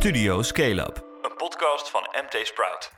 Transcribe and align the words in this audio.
Studio 0.00 0.42
Scale 0.42 0.80
Up, 0.80 1.04
een 1.22 1.36
podcast 1.36 1.90
van 1.90 2.00
MT 2.00 2.46
Sprout. 2.46 2.92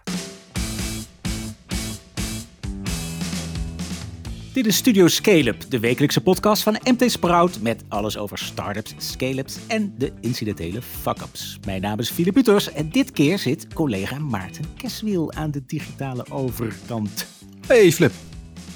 Dit 4.52 4.66
is 4.66 4.76
Studio 4.76 5.08
Scale-up, 5.08 5.70
de 5.70 5.78
wekelijkse 5.80 6.20
podcast 6.20 6.62
van 6.62 6.78
MT 6.84 7.10
Sprout 7.10 7.60
met 7.60 7.84
alles 7.88 8.16
over 8.18 8.38
startups, 8.38 8.94
scale-ups 8.96 9.58
en 9.68 9.94
de 9.98 10.12
incidentele 10.20 10.82
fuck-ups. 10.82 11.58
Mijn 11.66 11.80
naam 11.80 11.98
is 11.98 12.10
Philip 12.10 12.34
Buters 12.34 12.72
en 12.72 12.90
dit 12.90 13.10
keer 13.10 13.38
zit 13.38 13.74
collega 13.74 14.18
Maarten 14.18 14.64
Keswiel 14.76 15.32
aan 15.32 15.50
de 15.50 15.64
digitale 15.66 16.24
overkant. 16.30 17.26
Hey 17.66 17.92
Flip. 17.92 18.12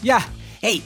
Ja, 0.01 0.19
hey, 0.61 0.83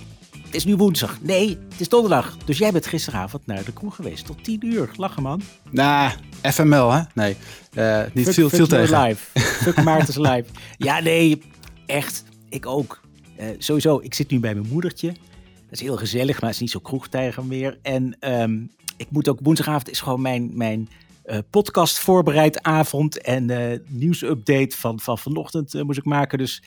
het 0.50 0.54
is 0.54 0.64
nu 0.64 0.76
woensdag. 0.76 1.20
Nee, 1.20 1.58
het 1.68 1.80
is 1.80 1.88
donderdag. 1.88 2.36
Dus 2.36 2.58
jij 2.58 2.72
bent 2.72 2.86
gisteravond 2.86 3.46
naar 3.46 3.64
de 3.64 3.72
kroeg 3.72 3.94
geweest 3.94 4.26
tot 4.26 4.44
10 4.44 4.66
uur. 4.66 4.90
Lachen 4.96 5.22
man. 5.22 5.42
Nah, 5.70 6.12
FML 6.42 6.90
hè? 6.92 7.00
Nee, 7.14 7.36
eh, 7.74 8.02
niet 8.12 8.24
Fuck- 8.24 8.34
veel, 8.34 8.48
fuck 8.48 8.56
veel 8.56 8.66
tegen. 8.66 9.02
Live. 9.02 9.40
Fuck 9.40 9.82
Maarten's 9.84 10.16
live. 10.16 10.44
Ja, 10.76 11.00
nee, 11.00 11.42
echt. 11.86 12.24
Ik 12.48 12.66
ook. 12.66 13.00
Eh, 13.36 13.46
sowieso, 13.58 14.00
ik 14.02 14.14
zit 14.14 14.30
nu 14.30 14.40
bij 14.40 14.54
mijn 14.54 14.68
moedertje. 14.68 15.08
Dat 15.08 15.78
is 15.78 15.80
heel 15.80 15.96
gezellig, 15.96 16.34
maar 16.40 16.44
het 16.50 16.54
is 16.54 16.60
niet 16.60 16.70
zo 16.70 16.78
kroegtijger 16.80 17.44
meer. 17.44 17.78
En 17.82 18.16
ehm, 18.20 18.58
ik 18.96 19.06
moet 19.10 19.28
ook 19.28 19.38
woensdagavond 19.42 19.90
is 19.90 20.00
gewoon 20.00 20.20
mijn, 20.20 20.50
mijn 20.54 20.88
eh, 21.24 21.38
podcast 21.50 21.98
voorbereid 21.98 22.62
avond 22.62 23.20
en 23.20 23.50
nieuwsupdate 23.86 24.76
van, 24.76 25.00
van 25.00 25.18
vanochtend 25.18 25.82
moest 25.82 25.98
ik 25.98 26.04
maken. 26.04 26.38
Dus 26.38 26.62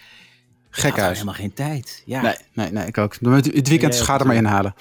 gewoon 0.70 0.92
Gekhuis. 0.92 1.14
helemaal 1.18 1.36
geen 1.40 1.54
tijd. 1.54 2.04
Ja. 2.06 2.22
Nee, 2.22 2.36
nee, 2.54 2.72
nee, 2.72 2.86
ik 2.88 2.98
ook. 2.98 3.14
Het 3.22 3.68
weekend 3.68 3.94
Nee, 3.94 4.04
ga 4.04 4.20
er 4.20 4.26
maar 4.26 4.36
inhalen. 4.36 4.74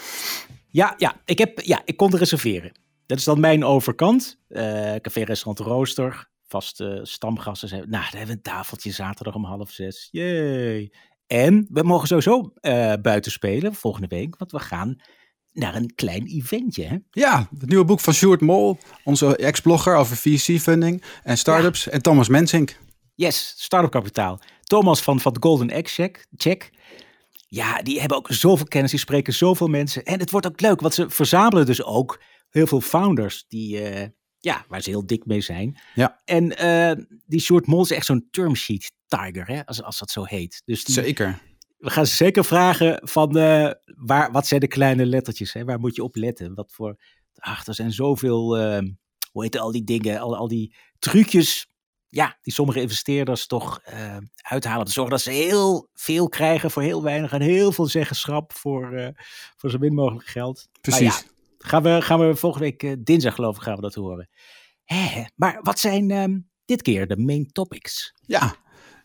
Ja, 0.69 0.95
ja, 0.97 1.15
ik 1.25 1.39
heb, 1.39 1.61
ja, 1.61 1.83
ik 1.85 1.97
kon 1.97 2.17
reserveren. 2.17 2.73
Dat 3.13 3.21
is 3.21 3.27
dan 3.27 3.41
mijn 3.41 3.65
overkant. 3.65 4.39
Eh 4.49 4.95
Café-restaurant 4.95 5.59
Rooster. 5.59 6.29
Vaste 6.47 7.01
stamgasten 7.03 7.69
zijn. 7.69 7.81
Nou, 7.81 7.91
daar 7.91 8.11
hebben 8.11 8.27
we 8.27 8.33
een 8.33 8.43
tafeltje 8.43 8.91
zaterdag 8.91 9.35
om 9.35 9.45
half 9.45 9.71
zes. 9.71 10.09
Yay. 10.11 10.93
En 11.27 11.67
we 11.71 11.83
mogen 11.83 12.09
sowieso 12.09 12.53
eh, 12.55 12.93
buiten 13.03 13.33
spelen 13.33 13.75
volgende 13.75 14.07
week. 14.07 14.37
Want 14.39 14.53
we 14.53 14.59
gaan 14.59 15.01
naar 15.53 15.75
een 15.75 15.95
klein 15.95 16.27
eventje. 16.27 16.85
Hè? 16.85 16.97
Ja, 17.11 17.49
het 17.59 17.69
nieuwe 17.69 17.85
boek 17.85 18.01
van 18.01 18.15
Stuart 18.15 18.41
Mol, 18.41 18.79
onze 19.05 19.37
ex-blogger 19.37 19.97
over 19.97 20.17
VC-funding 20.17 21.05
en 21.23 21.39
startups. 21.39 21.89
En 21.89 22.03
Thomas 22.03 22.29
Mensink. 22.29 22.79
Yes, 23.15 23.55
Startup 23.57 23.91
Kapitaal. 23.91 24.41
Thomas 24.63 25.03
van, 25.03 25.21
van 25.21 25.33
de 25.33 25.41
Golden 25.43 25.71
Egg 25.71 25.91
Check. 25.91 26.27
Check. 26.37 26.71
Ja, 27.49 27.83
die 27.83 28.01
hebben 28.01 28.17
ook 28.17 28.29
zoveel 28.31 28.67
kennis, 28.67 28.91
die 28.91 29.01
spreken 29.01 29.33
zoveel 29.33 29.69
mensen. 29.69 30.05
En 30.05 30.19
het 30.19 30.31
wordt 30.31 30.47
ook 30.47 30.61
leuk, 30.61 30.81
want 30.81 30.95
ze 30.95 31.11
verzamelen 31.11 31.67
dus 31.67 31.83
ook 31.83 32.21
heel 32.53 32.67
veel 32.67 32.81
founders 32.81 33.45
die, 33.49 33.81
eh, 33.81 34.09
ja, 34.39 34.65
waar 34.69 34.81
ze 34.81 34.91
heel 34.91 35.07
dik 35.07 35.27
mee 35.27 35.41
zijn. 35.41 35.79
Ja. 35.95 36.21
En 36.25 36.57
eh, 36.57 37.05
die 37.27 37.41
Short 37.41 37.67
Mol 37.67 37.83
is 37.83 37.91
echt 37.91 38.07
zo'n 38.07 38.29
term 38.31 38.55
sheet 38.55 38.93
tiger, 39.07 39.47
hè, 39.47 39.67
als, 39.67 39.83
als 39.83 39.99
dat 39.99 40.11
zo 40.11 40.25
heet. 40.25 40.63
Dus 40.65 40.85
die, 40.85 40.95
Zeker. 40.95 41.39
we 41.79 41.91
gaan 41.91 42.07
ze 42.07 42.15
zeker 42.15 42.45
vragen 42.45 43.09
van 43.09 43.37
eh, 43.39 43.71
waar, 43.85 44.33
wat 44.33 44.47
zijn 44.47 44.61
de 44.61 44.69
kleine 44.69 45.07
lettertjes? 45.07 45.53
Hè? 45.53 45.65
Waar 45.65 45.81
moet 45.81 45.97
je 45.97 46.03
op 46.03 46.17
letten? 46.17 46.55
Wat 46.55 46.73
voor, 46.73 46.97
ach, 47.35 47.67
er 47.67 47.75
zijn 47.75 47.93
zoveel, 47.93 48.57
hoe 49.33 49.43
heet 49.43 49.59
al 49.59 49.73
die 49.73 49.85
dingen, 49.85 50.21
al, 50.21 50.37
al 50.37 50.49
die 50.49 50.75
trucjes. 50.99 51.71
Ja, 52.09 52.39
die 52.43 52.53
sommige 52.53 52.81
investeerders 52.81 53.47
toch 53.47 53.81
uithalen. 54.37 54.87
Te 54.87 54.93
zorgen 54.93 55.13
dat 55.13 55.23
ze 55.23 55.31
heel 55.31 55.89
veel 55.95 56.29
krijgen 56.29 56.71
voor 56.71 56.83
heel 56.83 57.03
weinig. 57.03 57.33
En 57.33 57.41
heel 57.41 57.73
veel 57.73 57.87
zeggenschap 57.87 58.53
voor, 58.53 59.13
voor 59.57 59.71
zo 59.71 59.79
min 59.79 59.95
mogelijk 59.95 60.27
geld. 60.27 60.69
Precies. 60.81 61.19
ja, 61.19 61.33
gaan, 61.65 61.83
we, 61.83 62.03
gaan 62.03 62.29
we 62.29 62.37
volgende 62.37 62.67
week 62.67 62.83
eh, 62.83 62.93
dinsdag 62.99 63.35
geloof 63.35 63.57
ik 63.57 63.63
gaan 63.63 63.75
we 63.75 63.81
dat 63.81 63.95
horen. 63.95 64.29
Hè, 64.85 65.25
maar 65.35 65.59
wat 65.63 65.79
zijn 65.79 66.11
ehm, 66.11 66.39
dit 66.65 66.83
keer 66.83 67.07
de 67.07 67.17
main 67.17 67.47
topics? 67.53 68.15
Ja, 68.27 68.55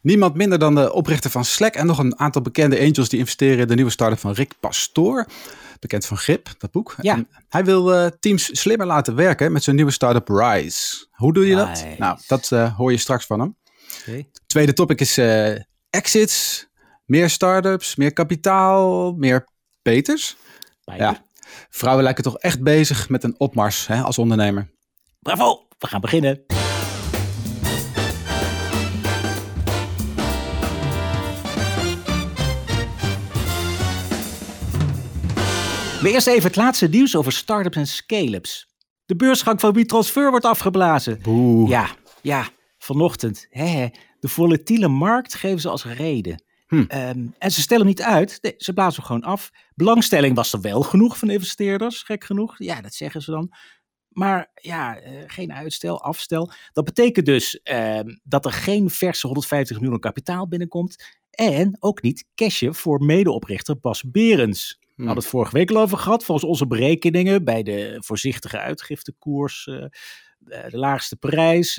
niemand 0.02 0.36
minder 0.36 0.59
dan 0.59 0.75
de 0.75 0.94
oprichter 0.94 1.30
van 1.31 1.45
Slack 1.45 1.73
en 1.73 1.85
nog 1.85 1.97
een 1.97 2.19
aantal 2.19 2.41
bekende 2.41 2.80
angels 2.80 3.09
die 3.09 3.19
investeren 3.19 3.59
in 3.59 3.67
de 3.67 3.75
nieuwe 3.75 3.91
start-up 3.91 4.19
van 4.19 4.31
Rick 4.31 4.53
Pastoor. 4.59 5.25
Bekend 5.79 6.06
van 6.06 6.18
Grip, 6.18 6.50
dat 6.57 6.72
boek. 6.72 6.95
Ja. 7.01 7.13
En 7.13 7.28
hij 7.50 7.66
wil 7.66 7.94
eh, 7.94 8.12
teams 8.19 8.59
slimmer 8.59 8.88
laten 8.88 9.16
werken 9.16 9.51
met 9.51 9.63
zijn 9.63 9.75
nieuwe 9.75 9.91
start-up 9.91 10.28
Rise. 10.28 11.07
Hoe 11.12 11.34
doe 11.34 11.47
je 11.47 11.56
dat? 11.56 11.85
Nou, 11.97 12.19
dat 12.28 12.51
eh, 12.51 12.78
hoor 12.78 12.91
je 12.91 12.97
straks 12.97 13.25
van 13.25 13.39
hem. 13.39 13.56
Tweede 14.47 14.74
topic 14.74 15.01
is 15.01 15.18
exits. 15.89 16.68
Meer 17.06 17.29
startups, 17.29 17.95
meer 17.95 18.13
kapitaal, 18.13 19.13
meer 19.13 19.47
Peters. 19.81 20.38
Ja, 20.84 21.26
vrouwen 21.69 22.03
lijken 22.03 22.24
toch 22.24 22.38
echt 22.38 22.63
bezig 22.63 23.09
met 23.09 23.24
een 23.24 23.35
opmars 23.40 23.88
hè, 23.88 24.02
als 24.02 24.18
ondernemer. 24.18 24.69
Bravo, 25.19 25.68
we 25.78 25.88
gaan 25.88 26.02
beginnen. 26.02 26.46
Maar 36.02 36.12
eerst 36.12 36.28
even 36.28 36.44
het 36.44 36.56
laatste 36.56 36.88
nieuws 36.88 37.16
over 37.16 37.31
startups 37.31 37.78
en 37.78 37.88
scale-ups. 37.88 38.68
De 39.06 39.16
beursgang 39.16 39.59
van 39.59 39.74
WeTransfer 39.74 40.30
wordt 40.30 40.46
afgeblazen. 40.46 41.19
Ja, 41.68 41.90
ja, 42.22 42.47
vanochtend. 42.78 43.47
De 44.19 44.28
volatiele 44.28 44.88
markt 44.88 45.36
geven 45.36 45.59
ze 45.59 45.69
als 45.69 45.86
reden. 45.86 46.44
Hm. 46.67 46.83
Ehm, 46.88 47.28
en 47.38 47.51
ze 47.51 47.61
stellen 47.61 47.85
niet 47.85 48.01
uit, 48.01 48.38
nee, 48.41 48.53
ze 48.57 48.73
blazen 48.73 48.95
hem 48.95 49.05
gewoon 49.05 49.31
af. 49.31 49.51
Belangstelling 49.75 50.35
was 50.35 50.53
er 50.53 50.61
wel 50.61 50.81
genoeg 50.81 51.17
van 51.17 51.29
investeerders, 51.29 52.03
gek 52.03 52.23
genoeg. 52.23 52.55
Ja, 52.57 52.81
dat 52.81 52.94
zeggen 52.94 53.22
ze 53.22 53.31
dan. 53.31 53.53
Maar 54.09 54.51
ja, 54.53 55.00
eh, 55.00 55.23
geen 55.27 55.53
uitstel, 55.53 56.01
afstel. 56.01 56.51
Dat 56.73 56.85
betekent 56.85 57.25
dus 57.25 57.61
ehm, 57.61 58.16
dat 58.23 58.45
er 58.45 58.51
geen 58.51 58.89
verse 58.89 59.27
150 59.27 59.79
miljoen 59.79 60.00
kapitaal 60.00 60.47
binnenkomt. 60.47 61.17
En 61.29 61.77
ook 61.79 62.01
niet 62.01 62.25
cashje 62.35 62.73
voor 62.73 63.03
medeoprichter 63.03 63.79
Bas 63.79 64.03
Berends. 64.03 64.77
We 64.95 65.03
hadden 65.03 65.23
het 65.23 65.31
vorige 65.31 65.53
week 65.57 65.72
al 65.72 65.81
over 65.81 65.97
gehad. 65.97 66.23
Volgens 66.25 66.50
onze 66.50 66.67
berekeningen 66.67 67.44
bij 67.44 67.63
de 67.63 67.97
voorzichtige 68.00 68.59
uitgiftekoers, 68.59 69.67
eh, 69.67 69.83
eh, 69.83 69.89
de 70.72 70.77
laagste 70.77 71.16
prijs, 71.16 71.75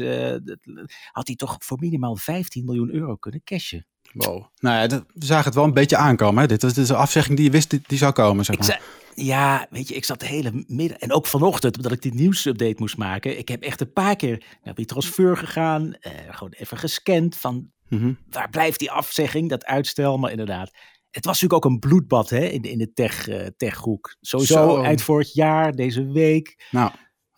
had 1.12 1.27
hij 1.27 1.37
toch 1.37 1.56
voor 1.59 1.78
minimaal 1.81 2.16
15 2.16 2.65
miljoen 2.65 2.94
euro 2.94 3.16
kunnen 3.16 3.43
cashen. 3.44 3.87
Wow. 4.13 4.45
Nou 4.59 4.77
ja, 4.77 4.87
dat- 4.87 5.05
we 5.15 5.25
zagen 5.25 5.45
het 5.45 5.55
wel 5.55 5.65
een 5.65 5.73
beetje 5.75 5.97
aankomen. 5.97 6.41
Hè? 6.43 6.47
Dit 6.49 6.63
is, 6.63 6.75
dit 6.75 6.85
is 6.85 6.91
een 6.91 6.97
afzegging 6.97 7.37
die 7.37 7.47
je 7.47 7.53
wist 7.53 7.71
die, 7.71 7.81
die 7.87 7.99
zou 7.99 8.13
komen. 8.13 8.45
Zeg 8.45 8.55
Ik 8.57 8.61
maar. 8.61 8.71
zei, 9.15 9.27
ja, 9.27 9.67
weet 9.71 9.89
je, 9.89 9.95
ik 9.95 10.05
zat 10.05 10.21
de 10.21 10.27
hele 10.27 10.65
middag. 10.67 10.99
En 10.99 11.13
ook 11.13 11.27
vanochtend, 11.27 11.77
omdat 11.77 11.93
ik 11.93 12.03
die 12.03 12.15
nieuwsupdate 12.15 12.75
moest 12.79 12.97
maken. 12.97 13.39
Ik 13.39 13.49
heb 13.49 13.63
echt 13.63 13.81
een 13.81 13.93
paar 13.93 14.17
keer 14.17 14.45
naar 14.65 14.75
die 14.75 14.87
transfer 14.87 15.37
gegaan. 15.37 15.95
eh, 16.01 16.13
gewoon 16.31 16.53
even 16.53 16.77
gescand 16.79 17.37
van 17.37 17.71
Mhm. 17.89 18.13
waar 18.31 18.51
blijft 18.51 18.79
die 18.79 18.91
afzegging, 18.91 19.49
dat 19.49 19.65
uitstel. 19.65 20.19
Maar 20.19 20.31
inderdaad, 20.31 20.71
het 21.11 21.25
was 21.25 21.41
natuurlijk 21.41 21.65
ook 21.65 21.73
een 21.73 21.79
bloedbad 21.79 22.31
hè, 22.31 22.45
in, 22.45 22.63
de- 22.63 22.71
in 22.71 22.79
de 22.79 22.93
tech, 22.93 23.29
eh, 23.29 23.47
techhoek. 23.57 24.17
Sowieso 24.21 24.55
Zo. 24.55 24.83
eind 24.83 25.03
vorig 25.03 25.33
jaar, 25.35 25.73
deze 25.75 26.07
week. 26.13 26.67
Nou, 26.71 26.91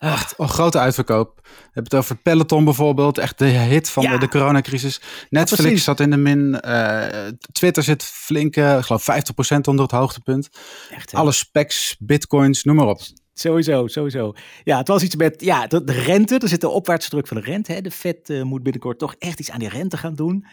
Ach, 0.03 0.33
een 0.37 0.49
grote 0.49 0.79
uitverkoop. 0.79 1.39
We 1.43 1.49
hebben 1.63 1.83
het 1.83 1.93
over 1.95 2.15
Peloton 2.15 2.63
bijvoorbeeld. 2.63 3.17
Echt 3.17 3.37
de 3.37 3.45
hit 3.45 3.89
van 3.89 4.03
Ja. 4.03 4.11
de, 4.11 4.17
de 4.17 4.27
coronacrisis. 4.27 5.01
Netflix 5.29 5.83
zat 5.83 5.99
in 5.99 6.09
de 6.09 6.17
min. 6.17 6.59
eh, 6.61 7.27
Twitter 7.51 7.83
zit 7.83 8.03
flink, 8.03 8.55
eh, 8.55 8.77
ik 8.77 8.83
geloof 8.83 9.03
50% 9.03 9.67
onder 9.67 9.83
het 9.85 9.91
hoogtepunt. 9.93 10.49
echt, 10.89 11.11
hè. 11.11 11.17
Alle 11.17 11.31
specs, 11.31 11.95
bitcoins, 11.99 12.63
noem 12.63 12.75
maar 12.75 12.87
op. 12.87 13.01
Sowieso, 13.33 13.87
sowieso. 13.87 14.33
Ja, 14.63 14.77
het 14.77 14.87
was 14.87 15.03
iets 15.03 15.15
met 15.15 15.41
ja, 15.41 15.67
de, 15.67 15.83
de 15.83 15.93
rente. 15.93 16.37
Er 16.37 16.47
zit 16.47 16.61
de 16.61 16.69
opwaartse 16.69 17.09
druk 17.09 17.27
van 17.27 17.37
de 17.37 17.43
rente. 17.43 17.71
Hè. 17.73 17.81
De 17.81 17.91
Fed 17.91 18.29
eh, 18.29 18.41
moet 18.41 18.63
binnenkort 18.63 18.99
toch 18.99 19.15
echt 19.19 19.39
iets 19.39 19.51
aan 19.51 19.59
die 19.59 19.69
rente 19.69 19.97
gaan 19.97 20.15
doen. 20.15 20.45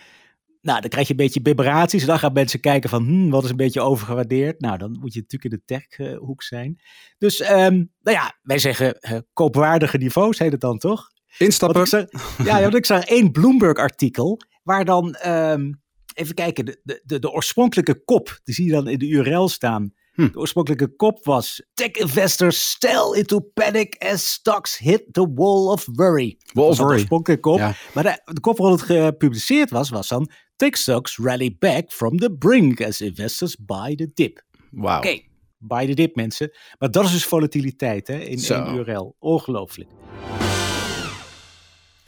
Nou, 0.69 0.81
dan 0.81 0.91
krijg 0.91 1.07
je 1.07 1.13
een 1.13 1.19
beetje 1.25 1.41
biberaties. 1.41 2.05
Dan 2.05 2.19
gaan 2.19 2.33
mensen 2.33 2.61
kijken 2.61 2.91
van, 2.91 3.05
hmm, 3.05 3.31
wat 3.31 3.45
is 3.45 3.51
een 3.51 3.57
beetje 3.57 3.81
overgewaardeerd? 3.81 4.61
Nou, 4.61 4.79
dan 4.79 4.97
moet 5.01 5.15
je 5.15 5.21
natuurlijk 5.21 5.53
in 5.53 5.63
de 5.67 5.97
techhoek 5.97 6.43
zijn. 6.43 6.81
Dus, 7.19 7.41
ehm, 7.41 7.75
nou 8.01 8.17
ja, 8.17 8.39
wij 8.43 8.59
zeggen 8.59 8.99
koopwaardige 9.33 9.99
niveaus, 9.99 10.39
heet 10.39 10.53
het 10.53 10.61
dan 10.61 10.79
toch? 10.79 11.11
Instappen. 11.39 11.81
Ik 11.81 11.87
zag, 11.87 12.07
ja, 12.45 12.61
want 12.61 12.75
ik 12.75 12.87
zag 12.87 13.05
één 13.05 13.33
Bloomberg-artikel 13.33 14.41
waar 14.63 14.85
dan, 14.85 15.15
ehm, 15.15 15.73
even 16.15 16.35
kijken, 16.35 16.65
de, 16.65 16.81
de, 16.83 17.03
de, 17.05 17.19
de 17.19 17.31
oorspronkelijke 17.31 18.05
kop, 18.05 18.41
die 18.45 18.55
zie 18.55 18.65
je 18.65 18.73
dan 18.73 18.89
in 18.89 18.99
de 18.99 19.09
URL 19.09 19.49
staan. 19.49 19.93
Hm. 20.19 20.29
De 20.33 20.39
oorspronkelijke 20.39 20.97
kop 20.97 21.25
was: 21.25 21.63
Tech 21.75 21.91
investors 21.91 22.77
sell 22.79 23.13
into 23.13 23.41
panic 23.41 23.97
as 23.99 24.33
stocks 24.33 24.79
hit 24.79 25.05
the 25.11 25.33
wall 25.35 25.71
of 25.71 25.87
worry. 25.93 26.39
Wall 26.53 26.67
of 26.67 26.77
de 26.77 26.83
worry. 26.83 26.97
oorspronkelijke 26.97 27.43
kop. 27.43 27.59
Ja. 27.59 27.75
Maar 27.95 28.03
de, 28.03 28.33
de 28.33 28.41
kop 28.41 28.59
waarop 28.59 28.79
het 28.79 28.87
gepubliceerd 28.87 29.71
was, 29.71 29.91
was 29.91 30.09
dan: 30.09 30.31
Tech 30.57 30.77
stocks 30.77 31.19
rally 31.19 31.57
back 31.59 31.93
from 31.93 32.19
the 32.19 32.37
brink 32.39 32.83
as 32.83 33.01
investors 33.01 33.57
buy 33.57 33.95
the 33.95 34.11
dip. 34.15 34.43
Wauw. 34.71 34.99
Oké, 34.99 35.21
buy 35.59 35.87
the 35.87 35.95
dip 35.95 36.17
mensen. 36.17 36.51
Maar 36.79 36.91
dat 36.91 37.05
is 37.05 37.13
dus 37.13 37.25
volatiliteit 37.25 38.07
hè, 38.07 38.19
in 38.19 38.45
één 38.45 38.75
URL. 38.75 39.17
Ongelooflijk. 39.19 39.91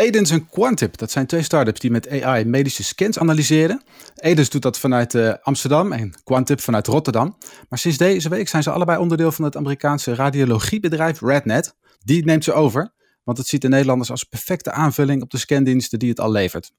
Edens 0.00 0.31
en 0.31 0.49
Quantip, 0.49 0.97
dat 0.97 1.11
zijn 1.11 1.26
twee 1.26 1.43
startups 1.43 1.81
die 1.81 1.91
met 1.91 2.23
AI 2.23 2.44
medische 2.44 2.85
scans 2.85 3.19
analyseren. 3.19 3.82
Edens 4.14 4.50
doet 4.50 4.62
dat 4.62 4.79
vanuit 4.79 5.14
eh, 5.14 5.35
Amsterdam 5.43 5.93
en 5.93 6.14
Quantip 6.25 6.61
vanuit 6.61 6.87
Rotterdam. 6.87 7.37
Maar 7.69 7.79
sinds 7.79 7.99
deze 7.99 8.29
week 8.29 8.49
zijn 8.49 8.62
ze 8.62 8.70
allebei 8.70 8.99
onderdeel 8.99 9.32
van 9.32 9.44
het 9.44 9.56
Amerikaanse 9.56 10.14
radiologiebedrijf 10.14 11.20
RadNet. 11.20 11.75
Die 12.05 12.25
neemt 12.25 12.44
ze 12.44 12.52
over. 12.52 12.93
want 13.25 13.38
het 13.38 13.47
ziet 13.47 13.62
de 13.62 13.69
Nederlanders 13.69 14.11
als 14.11 14.25
perfecte 14.25 14.73
aanvulling 14.73 15.23
op 15.23 15.31
de 15.31 15.38
scandiensten 15.38 15.99
die 15.99 16.08
het 16.08 16.20
al 16.20 16.31
levert. 16.31 16.73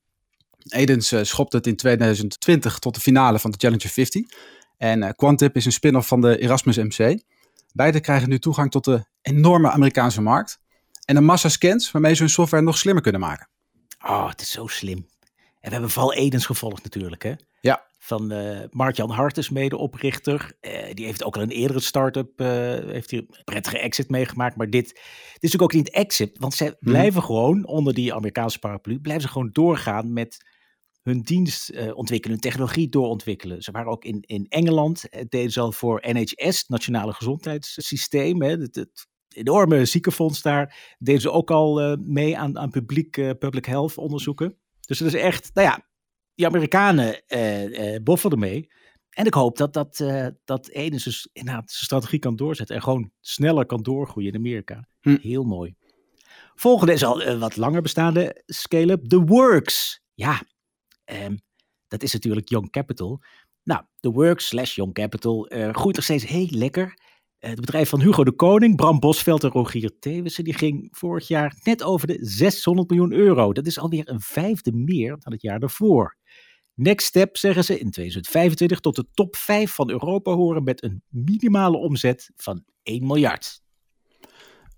Edens 0.69 1.11
uh, 1.11 1.23
schopt 1.23 1.53
het 1.53 1.67
in 1.67 1.75
2020 1.75 2.79
tot 2.79 2.95
de 2.95 3.01
finale 3.01 3.39
van 3.39 3.51
de 3.51 3.57
Challenger 3.57 3.89
50. 3.89 4.25
En 4.77 5.01
uh, 5.01 5.09
Quantip 5.15 5.55
is 5.55 5.65
een 5.65 5.71
spin-off 5.71 6.07
van 6.07 6.21
de 6.21 6.37
Erasmus 6.37 6.77
MC. 6.77 7.21
Beide 7.73 7.99
krijgen 7.99 8.29
nu 8.29 8.39
toegang 8.39 8.71
tot 8.71 8.85
de 8.85 9.03
enorme 9.21 9.69
Amerikaanse 9.69 10.21
markt. 10.21 10.60
En 11.05 11.15
een 11.15 11.25
massa 11.25 11.49
scans 11.49 11.91
waarmee 11.91 12.13
ze 12.13 12.21
hun 12.21 12.29
software 12.29 12.63
nog 12.63 12.77
slimmer 12.77 13.03
kunnen 13.03 13.21
maken. 13.21 13.49
Oh, 14.05 14.29
het 14.29 14.41
is 14.41 14.51
zo 14.51 14.67
slim. 14.67 14.97
En 15.61 15.67
we 15.67 15.69
hebben 15.69 15.89
vooral 15.89 16.13
Edens 16.13 16.45
gevolgd 16.45 16.83
natuurlijk, 16.83 17.23
hè? 17.23 17.33
Ja. 17.61 17.85
Van 17.99 18.33
uh, 18.33 18.59
Mark-Jan 18.69 19.09
Hartes, 19.09 19.49
medeoprichter. 19.49 20.57
Uh, 20.61 20.93
die 20.93 21.05
heeft 21.05 21.23
ook 21.23 21.35
al 21.35 21.41
een 21.41 21.49
eerdere 21.49 21.79
start-up, 21.79 22.41
uh, 22.41 22.47
heeft 22.91 23.11
hier 23.11 23.19
een 23.19 23.43
prettige 23.43 23.79
exit 23.79 24.09
meegemaakt. 24.09 24.55
Maar 24.55 24.69
dit, 24.69 24.87
dit 24.87 24.95
is 24.95 25.31
natuurlijk 25.33 25.61
ook 25.61 25.73
niet 25.73 25.89
exit, 25.89 26.37
want 26.39 26.53
zij 26.53 26.67
hmm. 26.67 26.77
blijven 26.79 27.23
gewoon 27.23 27.65
onder 27.65 27.93
die 27.93 28.13
Amerikaanse 28.13 28.59
paraplu, 28.59 28.99
blijven 28.99 29.23
ze 29.23 29.29
gewoon 29.29 29.49
doorgaan 29.51 30.13
met 30.13 30.45
hun 31.01 31.21
dienst 31.21 31.91
ontwikkelen, 31.93 32.37
hun 32.37 32.49
technologie 32.49 32.89
doorontwikkelen. 32.89 33.61
Ze 33.61 33.71
waren 33.71 33.91
ook 33.91 34.03
in, 34.03 34.21
in 34.21 34.45
Engeland, 34.49 35.03
deden 35.29 35.51
ze 35.51 35.59
al 35.59 35.71
voor 35.71 36.03
NHS, 36.11 36.67
Nationale 36.67 37.13
Gezondheidssysteem, 37.13 38.41
hè, 38.41 38.49
het, 38.49 38.75
het 38.75 39.07
enorme 39.33 39.85
ziekenfonds 39.85 40.41
daar, 40.41 40.95
deden 40.99 41.21
ze 41.21 41.31
ook 41.31 41.51
al 41.51 41.97
mee 41.97 42.37
aan, 42.37 42.59
aan 42.59 42.69
publiek, 42.69 43.37
public 43.39 43.65
health 43.65 43.97
onderzoeken. 43.97 44.57
Dus 44.81 44.99
het 44.99 45.13
is 45.13 45.21
echt, 45.21 45.49
nou 45.53 45.67
ja, 45.67 45.89
die 46.35 46.45
Amerikanen 46.45 47.21
uh, 47.27 47.93
uh, 47.93 48.03
boffen 48.03 48.31
ermee. 48.31 48.71
En 49.09 49.25
ik 49.25 49.33
hoop 49.33 49.57
dat, 49.57 49.73
dat, 49.73 49.99
uh, 49.99 50.27
dat 50.43 50.67
Enes 50.67 51.03
dus 51.03 51.29
inderdaad 51.33 51.71
zijn 51.71 51.85
strategie 51.85 52.19
kan 52.19 52.35
doorzetten. 52.35 52.75
En 52.75 52.81
gewoon 52.81 53.11
sneller 53.19 53.65
kan 53.65 53.81
doorgroeien 53.81 54.31
in 54.31 54.37
Amerika. 54.37 54.87
Hm. 54.99 55.17
Heel 55.21 55.43
mooi. 55.43 55.75
Volgende 56.55 56.93
is 56.93 57.03
al 57.03 57.37
wat 57.37 57.57
langer 57.57 57.81
bestaande 57.81 58.43
scale-up. 58.45 59.05
The 59.07 59.23
Works. 59.23 60.03
Ja, 60.13 60.41
um, 61.05 61.41
dat 61.87 62.03
is 62.03 62.13
natuurlijk 62.13 62.49
Young 62.49 62.69
Capital. 62.69 63.23
Nou, 63.63 63.83
The 63.99 64.11
Works 64.11 64.47
slash 64.47 64.75
Young 64.75 64.93
Capital 64.93 65.45
groeit 65.71 65.95
nog 65.95 66.03
steeds 66.03 66.25
heel 66.25 66.47
lekker. 66.49 66.93
Het 67.41 67.59
bedrijf 67.59 67.89
van 67.89 68.01
Hugo 68.01 68.23
de 68.23 68.31
Koning, 68.31 68.75
Bram 68.75 68.99
Bosveld 68.99 69.43
en 69.43 69.49
Rogier 69.49 69.91
Thewissen, 69.99 70.43
die 70.43 70.53
ging 70.53 70.87
vorig 70.91 71.27
jaar 71.27 71.55
net 71.63 71.83
over 71.83 72.07
de 72.07 72.17
600 72.21 72.89
miljoen 72.89 73.11
euro. 73.11 73.53
Dat 73.53 73.65
is 73.65 73.79
alweer 73.79 74.09
een 74.09 74.21
vijfde 74.21 74.71
meer 74.71 75.17
dan 75.19 75.33
het 75.33 75.41
jaar 75.41 75.59
daarvoor. 75.59 76.17
Next 76.73 77.07
step, 77.07 77.37
zeggen 77.37 77.63
ze, 77.63 77.73
in 77.73 77.91
2025 77.91 78.79
tot 78.79 78.95
de 78.95 79.05
top 79.13 79.35
5 79.35 79.71
van 79.71 79.89
Europa 79.89 80.31
horen 80.31 80.63
met 80.63 80.83
een 80.83 81.03
minimale 81.07 81.77
omzet 81.77 82.31
van 82.35 82.63
1 82.83 83.05
miljard. 83.05 83.61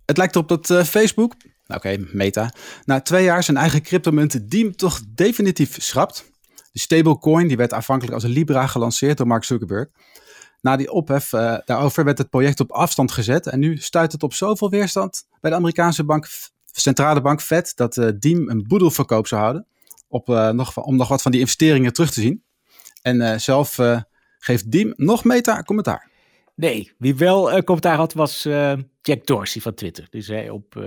Het 0.06 0.18
lijkt 0.18 0.36
erop 0.36 0.48
dat 0.48 0.70
uh, 0.70 0.84
Facebook, 0.84 1.36
nou 1.66 1.80
oké, 1.80 1.98
Meta, 2.12 2.54
na 2.84 3.02
twee 3.02 3.24
jaar 3.24 3.44
zijn 3.44 3.58
eigen 3.58 3.82
cryptomunt 3.82 4.50
Diem 4.50 4.76
toch 4.76 5.02
definitief 5.16 5.82
schrapt. 5.82 6.32
De 6.72 6.80
stablecoin 6.80 7.48
die 7.48 7.58
werd 7.58 7.74
aanvankelijk 7.74 8.14
als 8.14 8.24
een 8.24 8.30
Libra 8.30 8.68
gelanceerd 8.68 9.18
door 9.18 9.28
Mark 9.28 9.44
Zuckerberg. 9.44 9.88
Na 10.64 10.76
die 10.76 10.92
ophef 10.92 11.34
uh, 11.34 11.58
daarover 11.66 12.04
werd 12.04 12.18
het 12.18 12.30
project 12.30 12.60
op 12.60 12.72
afstand 12.72 13.12
gezet 13.12 13.48
en 13.48 13.60
nu 13.60 13.78
stuit 13.78 14.12
het 14.12 14.24
op 14.24 14.34
zoveel 14.34 14.70
weerstand 14.70 15.28
bij 15.42 15.50
de 15.50 15.58
Amerikaanse 15.58 16.04
bank, 16.04 16.28
centrale 16.72 17.22
bank 17.22 17.42
Fed 17.42 17.72
dat 17.76 17.98
uh, 17.98 18.10
Diem 18.20 18.50
een 18.50 18.68
boedelverkoop 18.68 19.28
zou 19.28 19.42
houden 19.42 19.68
op, 20.08 20.30
uh, 20.30 20.50
nog, 20.50 20.78
om 20.78 20.96
nog 20.96 21.08
wat 21.08 21.22
van 21.22 21.32
die 21.32 21.40
investeringen 21.40 21.94
terug 21.94 22.12
te 22.12 22.22
zien. 22.22 22.44
En 23.02 23.42
zelf 23.42 23.80
geeft 24.40 24.72
Diem 24.72 24.94
nog 24.96 25.24
meta 25.24 25.62
commentaar. 25.62 26.10
Nee, 26.56 26.92
wie 26.98 27.16
wel 27.16 27.64
commentaar 27.64 27.98
had 27.98 28.14
was 28.14 28.44
Jack 29.02 29.26
Dorsey 29.26 29.62
van 29.62 29.74
Twitter. 29.74 30.08
Die 30.10 30.22
zei 30.22 30.50
op 30.50 30.84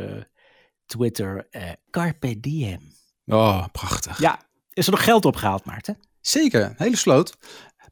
Twitter, 0.87 1.49
carpe 1.91 2.41
diem. 2.41 2.81
Oh, 3.27 3.65
prachtig. 3.73 4.21
Ja, 4.21 4.41
is 4.73 4.87
er 4.87 4.93
nog 4.93 5.05
geld 5.05 5.25
opgehaald, 5.25 5.65
Maarten? 5.65 5.99
Zeker, 6.21 6.75
hele 6.77 6.97
sloot. 6.97 7.37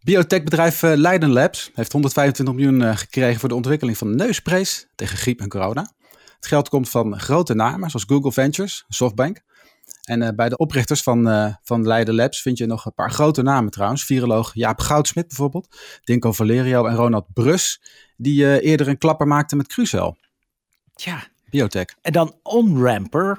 Biotechbedrijf 0.05 0.83
Leiden 0.83 1.31
Labs 1.31 1.71
heeft 1.75 1.93
125 1.93 2.55
miljoen 2.55 2.97
gekregen 2.97 3.41
voor 3.41 3.49
de 3.49 3.55
ontwikkeling 3.55 3.99
van 3.99 4.17
neusprays 4.17 4.87
tegen 4.95 5.19
griep 5.19 5.41
en 5.41 5.49
corona. 5.49 5.93
Het 6.37 6.47
geld 6.47 6.69
komt 6.69 6.89
van 6.89 7.21
grote 7.21 7.55
namen 7.55 7.91
zoals 7.91 8.05
Google 8.09 8.33
Ventures, 8.33 8.85
Softbank, 8.89 9.41
en 10.03 10.23
uh, 10.23 10.29
bij 10.37 10.49
de 10.49 10.57
oprichters 10.57 11.03
van, 11.03 11.55
van 11.63 11.87
Leiden 11.87 12.15
Labs 12.15 12.43
vind 12.43 12.59
je 12.59 12.67
nog 12.67 12.85
een 12.85 12.95
paar 12.95 13.11
grote 13.11 13.43
namen 13.43 13.71
trouwens. 13.71 14.05
Viroloog 14.05 14.55
Jaap 14.55 14.81
Goudsmit 14.81 15.29
bijvoorbeeld. 15.29 15.77
Dinko 16.05 16.33
Valerio 16.33 16.87
en 16.87 16.95
Ronald 16.95 17.27
Brus. 17.33 17.81
Die 18.17 18.61
eerder 18.61 18.89
een 18.89 18.99
klapper 18.99 19.27
maakten 19.27 19.57
met 19.57 19.67
Crucel. 19.67 20.17
Ja. 20.95 21.27
Biotech. 21.51 21.95
En 22.01 22.13
dan 22.13 22.35
OnRamper. 22.43 23.39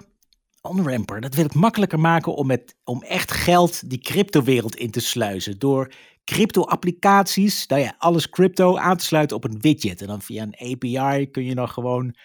OnRamper, 0.61 1.21
dat 1.21 1.35
wil 1.35 1.45
ik 1.45 1.53
makkelijker 1.53 1.99
maken 1.99 2.35
om, 2.35 2.47
met, 2.47 2.75
om 2.83 3.03
echt 3.03 3.31
geld 3.31 3.89
die 3.89 3.99
cryptowereld 3.99 4.75
in 4.75 4.91
te 4.91 4.99
sluizen. 4.99 5.59
Door 5.59 5.93
crypto-applicaties, 6.25 7.67
nou 7.67 7.81
ja, 7.81 7.95
alles 7.97 8.29
crypto 8.29 8.77
aan 8.77 8.97
te 8.97 9.05
sluiten 9.05 9.37
op 9.37 9.43
een 9.43 9.59
widget. 9.61 10.01
En 10.01 10.07
dan 10.07 10.21
via 10.21 10.43
een 10.43 10.71
API 10.71 11.29
kun 11.31 11.45
je 11.45 11.55
dan 11.55 11.69
gewoon 11.69 12.15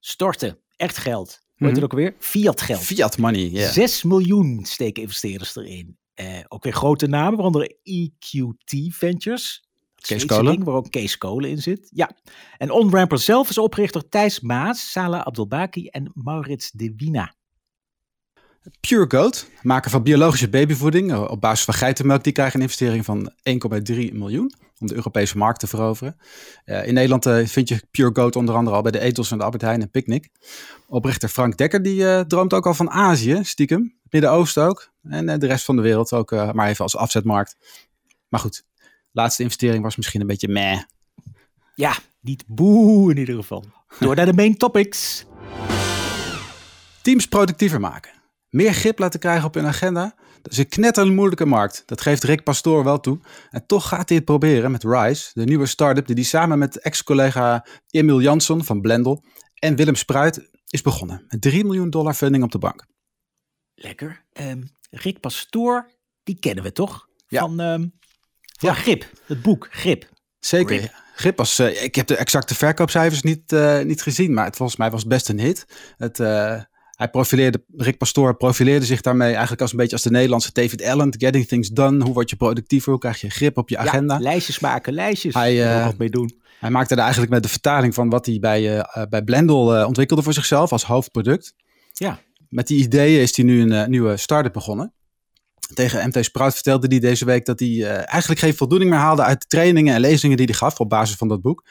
storten. 0.00 0.58
Echt 0.76 0.96
geld. 0.96 1.40
Hoe 1.56 1.66
heet 1.66 1.76
het 1.76 1.84
ook 1.84 1.92
weer? 1.92 2.14
Fiat 2.18 2.60
geld. 2.60 2.80
Fiat 2.80 3.18
money, 3.18 3.40
ja. 3.40 3.50
Yeah. 3.50 3.72
6 3.72 4.02
miljoen 4.02 4.64
steken 4.64 5.02
investeerders 5.02 5.56
erin. 5.56 5.96
Uh, 6.20 6.26
ook 6.48 6.62
weer 6.62 6.72
grote 6.72 7.06
namen, 7.06 7.34
waaronder 7.34 7.76
EQT 7.82 8.94
Ventures. 8.94 9.66
Kees 9.94 10.24
Kolen. 10.24 10.64
waar 10.64 10.74
ook 10.74 10.90
Kees 10.90 11.18
Kolen 11.18 11.50
in 11.50 11.58
zit. 11.58 11.88
Ja. 11.94 12.10
En 12.56 12.70
OnRamper 12.70 13.18
zelf 13.18 13.48
is 13.48 13.58
oprichter 13.58 14.08
Thijs 14.08 14.40
Maas, 14.40 14.90
Sala 14.90 15.24
Abdelbaki 15.24 15.86
en 15.86 16.10
Maurits 16.14 16.70
de 16.70 16.92
Wina. 16.96 17.34
Pure 18.80 19.04
Goat, 19.08 19.48
maker 19.62 19.90
van 19.90 20.02
biologische 20.02 20.48
babyvoeding 20.48 21.12
eh, 21.12 21.30
op 21.30 21.40
basis 21.40 21.64
van 21.64 21.74
geitenmelk, 21.74 22.24
die 22.24 22.32
krijgen 22.32 22.56
een 22.56 22.62
investering 22.62 23.04
van 23.04 23.32
1,3 23.32 24.12
miljoen 24.12 24.52
om 24.78 24.86
de 24.86 24.94
Europese 24.94 25.38
markt 25.38 25.60
te 25.60 25.66
veroveren. 25.66 26.16
Uh, 26.64 26.86
in 26.86 26.94
Nederland 26.94 27.26
uh, 27.26 27.46
vind 27.46 27.68
je 27.68 27.82
Pure 27.90 28.10
Goat 28.12 28.36
onder 28.36 28.54
andere 28.54 28.76
al 28.76 28.82
bij 28.82 28.90
de 28.90 28.98
Ethos 28.98 29.28
van 29.28 29.38
de 29.38 29.44
Albert 29.44 29.62
Heijn 29.62 29.80
en 29.80 29.90
Picnic. 29.90 30.28
Oprichter 30.86 31.28
Frank 31.28 31.56
Dekker 31.56 31.82
die 31.82 32.00
uh, 32.00 32.20
droomt 32.20 32.54
ook 32.54 32.66
al 32.66 32.74
van 32.74 32.90
Azië, 32.90 33.38
stiekem. 33.42 33.96
Midden-Oosten 34.10 34.64
ook. 34.64 34.90
En 35.02 35.38
de 35.38 35.46
rest 35.46 35.64
van 35.64 35.76
de 35.76 35.82
wereld 35.82 36.12
ook 36.12 36.30
maar 36.30 36.68
even 36.68 36.84
als 36.84 36.96
afzetmarkt. 36.96 37.56
Maar 38.28 38.40
goed, 38.40 38.64
laatste 39.12 39.42
investering 39.42 39.82
was 39.82 39.96
misschien 39.96 40.20
een 40.20 40.26
beetje 40.26 40.48
meh. 40.48 40.80
Ja, 41.74 41.96
niet 42.20 42.44
boe 42.46 43.10
in 43.10 43.16
ieder 43.16 43.34
geval. 43.34 43.64
Door 44.00 44.16
naar 44.16 44.26
de 44.26 44.32
main 44.32 44.56
topics. 44.56 45.24
Teams 47.02 47.26
productiever 47.26 47.80
maken. 47.80 48.17
Meer 48.58 48.72
grip 48.72 48.98
laten 48.98 49.20
krijgen 49.20 49.44
op 49.44 49.54
hun 49.54 49.66
agenda. 49.66 50.14
Dat 50.42 50.52
is 50.52 50.58
een 50.58 50.68
knettermoeilijke 50.68 51.46
markt. 51.46 51.82
Dat 51.86 52.00
geeft 52.00 52.24
Rick 52.24 52.42
Pastoor 52.42 52.84
wel 52.84 53.00
toe. 53.00 53.18
En 53.50 53.66
toch 53.66 53.88
gaat 53.88 54.08
hij 54.08 54.16
het 54.16 54.26
proberen 54.26 54.70
met 54.70 54.84
Rise, 54.84 55.30
de 55.32 55.44
nieuwe 55.44 55.66
start-up 55.66 56.06
die 56.06 56.14
hij 56.14 56.24
samen 56.24 56.58
met 56.58 56.78
ex-collega 56.78 57.66
Emil 57.90 58.20
Jansson 58.20 58.64
van 58.64 58.80
Blendel 58.80 59.24
en 59.54 59.76
Willem 59.76 59.94
Spruit 59.94 60.50
is 60.66 60.82
begonnen. 60.82 61.24
Met 61.28 61.40
3 61.40 61.64
miljoen 61.64 61.90
dollar 61.90 62.14
funding 62.14 62.44
op 62.44 62.52
de 62.52 62.58
bank. 62.58 62.86
Lekker. 63.74 64.24
Um, 64.32 64.70
Rick 64.90 65.20
Pastoor, 65.20 65.90
die 66.22 66.38
kennen 66.38 66.64
we 66.64 66.72
toch? 66.72 67.08
Ja. 67.28 67.40
Van, 67.40 67.60
um, 67.60 67.92
van 68.58 68.68
ja. 68.68 68.74
Grip, 68.74 69.10
het 69.26 69.42
boek 69.42 69.68
Grip. 69.70 70.08
Zeker. 70.38 70.78
Grip. 70.78 70.92
Grip 71.14 71.36
was, 71.36 71.60
uh, 71.60 71.82
ik 71.82 71.94
heb 71.94 72.06
de 72.06 72.16
exacte 72.16 72.54
verkoopcijfers 72.54 73.22
niet, 73.22 73.52
uh, 73.52 73.80
niet 73.80 74.02
gezien, 74.02 74.34
maar 74.34 74.44
het, 74.44 74.56
volgens 74.56 74.78
mij 74.78 74.90
was 74.90 75.06
best 75.06 75.28
een 75.28 75.40
hit. 75.40 75.64
Het... 75.96 76.18
Uh, 76.18 76.62
hij 76.98 77.08
profileerde, 77.08 77.64
Rick 77.76 77.98
Pastoor 77.98 78.36
profileerde 78.36 78.84
zich 78.84 79.00
daarmee 79.00 79.30
eigenlijk 79.30 79.60
als 79.60 79.70
een 79.70 79.76
beetje 79.76 79.92
als 79.92 80.02
de 80.02 80.10
Nederlandse 80.10 80.52
David 80.52 80.84
Allen. 80.84 81.14
Getting 81.18 81.46
things 81.46 81.68
done. 81.68 82.04
Hoe 82.04 82.12
word 82.12 82.30
je 82.30 82.36
productiever? 82.36 82.90
Hoe 82.90 83.00
krijg 83.00 83.20
je 83.20 83.30
grip 83.30 83.56
op 83.56 83.68
je 83.68 83.78
agenda? 83.78 84.14
Ja, 84.14 84.20
lijstjes 84.20 84.58
maken, 84.58 84.92
lijstjes. 84.92 85.34
Hij, 85.34 85.78
uh, 85.78 85.84
wat 85.84 85.98
mee 85.98 86.10
doen. 86.10 86.40
Hij 86.60 86.70
maakte 86.70 86.94
er 86.94 87.00
eigenlijk 87.00 87.30
met 87.30 87.42
de 87.42 87.48
vertaling 87.48 87.94
van 87.94 88.10
wat 88.10 88.26
hij 88.26 88.38
bij, 88.40 88.76
uh, 88.76 89.02
bij 89.08 89.22
Blendel 89.22 89.78
uh, 89.78 89.86
ontwikkelde 89.86 90.22
voor 90.22 90.32
zichzelf 90.32 90.72
als 90.72 90.84
hoofdproduct. 90.84 91.54
Ja. 91.92 92.18
Met 92.48 92.66
die 92.66 92.78
ideeën 92.78 93.20
is 93.20 93.36
hij 93.36 93.44
nu 93.44 93.72
een 93.72 93.90
nieuwe 93.90 94.16
start-up 94.16 94.52
begonnen. 94.52 94.92
Tegen 95.74 96.08
MT 96.08 96.24
Sprout 96.24 96.54
vertelde 96.54 96.86
hij 96.86 96.98
deze 96.98 97.24
week 97.24 97.44
dat 97.44 97.60
hij 97.60 97.84
eigenlijk 98.04 98.40
geen 98.40 98.54
voldoening 98.54 98.90
meer 98.90 99.00
haalde 99.00 99.22
uit 99.22 99.40
de 99.40 99.46
trainingen 99.46 99.94
en 99.94 100.00
lezingen 100.00 100.36
die 100.36 100.46
hij 100.46 100.54
gaf 100.54 100.80
op 100.80 100.88
basis 100.88 101.16
van 101.16 101.28
dat 101.28 101.40
boek. 101.40 101.66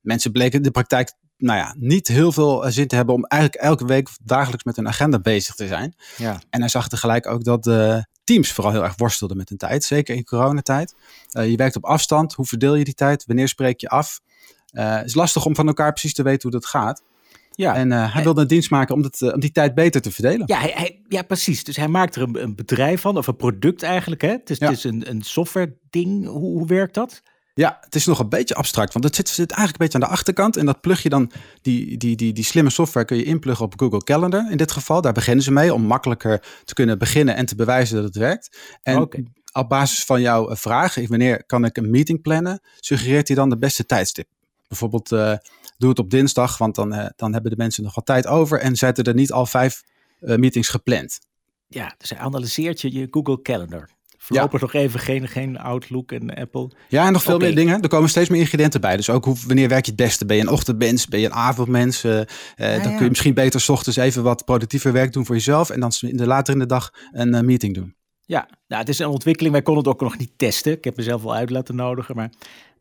mensen 0.00 0.32
bleken 0.32 0.56
in 0.56 0.62
de 0.62 0.70
praktijk 0.70 1.12
nou 1.40 1.58
ja, 1.58 1.74
niet 1.78 2.08
heel 2.08 2.32
veel 2.32 2.70
zin 2.70 2.86
te 2.86 2.94
hebben 2.94 3.14
om 3.14 3.24
eigenlijk 3.24 3.62
elke 3.62 3.84
week 3.84 4.08
dagelijks 4.22 4.64
met 4.64 4.76
hun 4.76 4.88
agenda 4.88 5.18
bezig 5.18 5.54
te 5.54 5.66
zijn. 5.66 5.94
Ja. 6.16 6.40
En 6.50 6.60
hij 6.60 6.68
zag 6.68 6.88
tegelijk 6.88 7.26
ook 7.26 7.44
dat 7.44 7.64
de 7.64 8.06
teams 8.24 8.52
vooral 8.52 8.72
heel 8.72 8.84
erg 8.84 8.96
worstelden 8.96 9.36
met 9.36 9.48
hun 9.48 9.58
tijd, 9.58 9.84
zeker 9.84 10.14
in 10.14 10.24
coronatijd. 10.24 10.94
Uh, 11.32 11.50
je 11.50 11.56
werkt 11.56 11.76
op 11.76 11.84
afstand, 11.84 12.32
hoe 12.32 12.46
verdeel 12.46 12.74
je 12.74 12.84
die 12.84 12.94
tijd, 12.94 13.24
wanneer 13.26 13.48
spreek 13.48 13.80
je 13.80 13.88
af? 13.88 14.20
Uh, 14.72 14.96
het 14.96 15.06
is 15.06 15.14
lastig 15.14 15.44
om 15.44 15.54
van 15.54 15.66
elkaar 15.66 15.92
precies 15.92 16.14
te 16.14 16.22
weten 16.22 16.42
hoe 16.42 16.60
dat 16.60 16.66
gaat. 16.66 17.02
Ja. 17.50 17.74
En 17.74 17.90
uh, 17.90 18.14
hij 18.14 18.22
wilde 18.22 18.40
een 18.40 18.46
dienst 18.46 18.70
maken 18.70 18.94
om, 18.94 19.02
dat, 19.02 19.22
om 19.22 19.40
die 19.40 19.52
tijd 19.52 19.74
beter 19.74 20.00
te 20.00 20.10
verdelen. 20.10 20.42
Ja, 20.46 20.58
hij, 20.58 20.72
hij, 20.74 21.02
ja, 21.08 21.22
precies. 21.22 21.64
Dus 21.64 21.76
hij 21.76 21.88
maakt 21.88 22.16
er 22.16 22.22
een, 22.22 22.42
een 22.42 22.54
bedrijf 22.54 23.00
van, 23.00 23.16
of 23.16 23.26
een 23.26 23.36
product 23.36 23.82
eigenlijk. 23.82 24.20
Hè? 24.20 24.30
Het 24.30 24.50
is, 24.50 24.58
ja. 24.58 24.66
het 24.66 24.76
is 24.76 24.84
een, 24.84 25.10
een 25.10 25.22
software 25.22 25.76
ding. 25.90 26.26
Hoe, 26.26 26.58
hoe 26.58 26.66
werkt 26.66 26.94
dat? 26.94 27.22
Ja, 27.60 27.78
het 27.80 27.94
is 27.94 28.06
nog 28.06 28.18
een 28.18 28.28
beetje 28.28 28.54
abstract, 28.54 28.92
want 28.92 29.04
het 29.04 29.14
zit, 29.14 29.28
zit 29.28 29.50
eigenlijk 29.50 29.70
een 29.70 29.86
beetje 29.86 30.02
aan 30.02 30.10
de 30.12 30.16
achterkant. 30.16 30.56
En 30.56 30.66
dat 30.66 30.80
plug 30.80 31.02
je 31.02 31.08
dan, 31.08 31.30
die, 31.62 31.96
die, 31.96 32.16
die, 32.16 32.32
die 32.32 32.44
slimme 32.44 32.70
software 32.70 33.06
kun 33.06 33.16
je 33.16 33.24
inpluggen 33.24 33.64
op 33.64 33.80
Google 33.80 34.04
Calendar 34.04 34.50
in 34.50 34.56
dit 34.56 34.70
geval. 34.70 35.00
Daar 35.00 35.12
beginnen 35.12 35.44
ze 35.44 35.52
mee 35.52 35.74
om 35.74 35.82
makkelijker 35.82 36.42
te 36.64 36.74
kunnen 36.74 36.98
beginnen 36.98 37.34
en 37.34 37.46
te 37.46 37.54
bewijzen 37.54 37.96
dat 37.96 38.04
het 38.04 38.16
werkt. 38.16 38.58
En 38.82 39.08
op 39.52 39.68
basis 39.68 40.04
van 40.04 40.20
jouw 40.20 40.56
vraag, 40.56 40.94
wanneer 41.08 41.44
kan 41.46 41.64
ik 41.64 41.76
een 41.76 41.90
meeting 41.90 42.22
plannen, 42.22 42.60
suggereert 42.78 43.28
hij 43.28 43.36
dan 43.36 43.48
de 43.48 43.58
beste 43.58 43.86
tijdstip. 43.86 44.28
Bijvoorbeeld, 44.68 45.12
uh, 45.12 45.34
doe 45.78 45.88
het 45.88 45.98
op 45.98 46.10
dinsdag, 46.10 46.58
want 46.58 46.74
dan, 46.74 46.94
uh, 46.94 47.06
dan 47.16 47.32
hebben 47.32 47.50
de 47.50 47.56
mensen 47.56 47.82
nog 47.82 47.94
wat 47.94 48.06
tijd 48.06 48.26
over 48.26 48.60
en 48.60 48.76
zetten 48.76 49.04
er 49.04 49.14
niet 49.14 49.32
al 49.32 49.46
vijf 49.46 49.82
uh, 50.20 50.36
meetings 50.36 50.68
gepland. 50.68 51.18
Ja, 51.68 51.94
dus 51.98 52.10
hij 52.10 52.18
analyseert 52.18 52.80
je 52.80 52.92
je 52.92 53.06
Google 53.10 53.42
Calendar. 53.42 53.88
Voorlopig 54.22 54.60
nog 54.60 54.72
even 54.72 55.00
geen, 55.00 55.28
geen 55.28 55.58
Outlook 55.58 56.12
en 56.12 56.34
Apple. 56.34 56.70
Ja, 56.88 57.06
en 57.06 57.12
nog 57.12 57.22
veel 57.22 57.38
meer 57.38 57.54
dingen. 57.54 57.82
Er 57.82 57.88
komen 57.88 58.08
steeds 58.08 58.28
meer 58.28 58.40
ingrediënten 58.40 58.80
bij. 58.80 58.96
Dus 58.96 59.10
ook 59.10 59.24
hoe, 59.24 59.36
wanneer 59.46 59.68
werk 59.68 59.84
je 59.84 59.90
het 59.90 60.00
beste? 60.00 60.26
Ben 60.26 60.36
je 60.36 60.42
een 60.42 60.48
ochtendmens? 60.48 61.06
Ben 61.06 61.20
je 61.20 61.26
een 61.26 61.32
avondmens? 61.32 62.04
Uh, 62.04 62.12
ja, 62.56 62.78
dan 62.78 62.94
kun 62.94 63.02
je 63.02 63.08
misschien 63.08 63.34
beter 63.34 63.60
s 63.60 63.68
ochtends 63.68 63.98
even 63.98 64.22
wat 64.22 64.44
productiever 64.44 64.92
werk 64.92 65.12
doen 65.12 65.26
voor 65.26 65.34
jezelf. 65.34 65.70
En 65.70 65.80
dan 65.80 65.92
in 66.00 66.16
de, 66.16 66.26
later 66.26 66.52
in 66.52 66.58
de 66.58 66.66
dag 66.66 66.92
een 67.12 67.34
uh, 67.34 67.40
meeting 67.40 67.74
doen. 67.74 67.94
Ja, 68.20 68.48
nou, 68.68 68.80
het 68.80 68.88
is 68.88 68.98
een 68.98 69.06
ontwikkeling. 69.06 69.52
Wij 69.52 69.62
konden 69.62 69.84
het 69.84 69.92
ook 69.92 70.00
nog 70.00 70.18
niet 70.18 70.32
testen. 70.36 70.72
Ik 70.72 70.84
heb 70.84 70.96
mezelf 70.96 71.22
wel 71.22 71.34
uit 71.34 71.50
laten 71.50 71.76
nodigen. 71.76 72.16
Maar, 72.16 72.30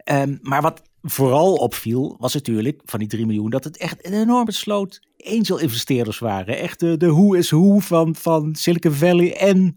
um, 0.06 0.40
maar 0.42 0.62
wat 0.62 0.82
vooral 1.02 1.54
opviel, 1.54 2.16
was 2.20 2.34
natuurlijk 2.34 2.82
van 2.86 3.00
die 3.00 3.08
3 3.08 3.26
miljoen, 3.26 3.50
dat 3.50 3.64
het 3.64 3.78
echt 3.78 4.06
een 4.06 4.14
enorme 4.14 4.52
sloot 4.52 5.00
angel-investeerders 5.18 6.20
waren. 6.20 6.58
Echt 6.58 6.80
de, 6.80 6.98
de 6.98 7.12
who 7.12 7.34
is 7.34 7.50
who 7.50 7.80
van, 7.80 8.16
van 8.16 8.56
Silicon 8.56 8.92
Valley 8.92 9.38
en 9.38 9.76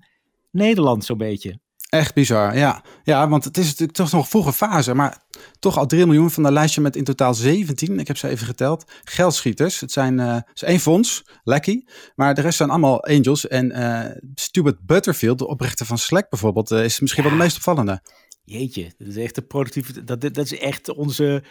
Nederland 0.52 1.04
zo'n 1.04 1.18
beetje. 1.18 1.60
Echt 1.92 2.14
bizar, 2.14 2.56
ja. 2.56 2.84
Ja, 3.02 3.28
want 3.28 3.44
het 3.44 3.58
is 3.58 3.66
natuurlijk 3.66 3.92
toch 3.92 4.12
nog 4.12 4.28
vroege 4.28 4.52
fase, 4.52 4.94
maar 4.94 5.22
toch 5.58 5.78
al 5.78 5.86
3 5.86 6.06
miljoen 6.06 6.30
van 6.30 6.44
een 6.44 6.52
lijstje 6.52 6.80
met 6.80 6.96
in 6.96 7.04
totaal 7.04 7.34
17, 7.34 7.98
ik 7.98 8.06
heb 8.06 8.16
ze 8.16 8.28
even 8.28 8.46
geteld, 8.46 8.84
geldschieters. 9.04 9.80
Het 9.80 9.92
zijn 9.92 10.18
uh, 10.18 10.34
het 10.34 10.50
is 10.54 10.62
één 10.62 10.80
fonds, 10.80 11.24
Lecky, 11.44 11.84
maar 12.14 12.34
de 12.34 12.40
rest 12.40 12.56
zijn 12.56 12.70
allemaal 12.70 13.04
angels. 13.04 13.48
En 13.48 13.78
uh, 13.78 14.04
Stuart 14.34 14.86
Butterfield, 14.86 15.38
de 15.38 15.46
oprichter 15.46 15.86
van 15.86 15.98
Slack 15.98 16.30
bijvoorbeeld, 16.30 16.70
uh, 16.70 16.84
is 16.84 17.00
misschien 17.00 17.22
ja. 17.22 17.28
wel 17.28 17.38
de 17.38 17.44
meest 17.44 17.56
opvallende. 17.56 18.02
Jeetje, 18.44 18.92
dat 18.98 19.08
is 19.08 19.16
echt 19.16 19.34
de 19.34 19.42
productieve, 19.42 20.04
dat, 20.04 20.20
dat 20.20 20.36
is 20.36 20.58
echt 20.58 20.88
onze, 20.88 21.44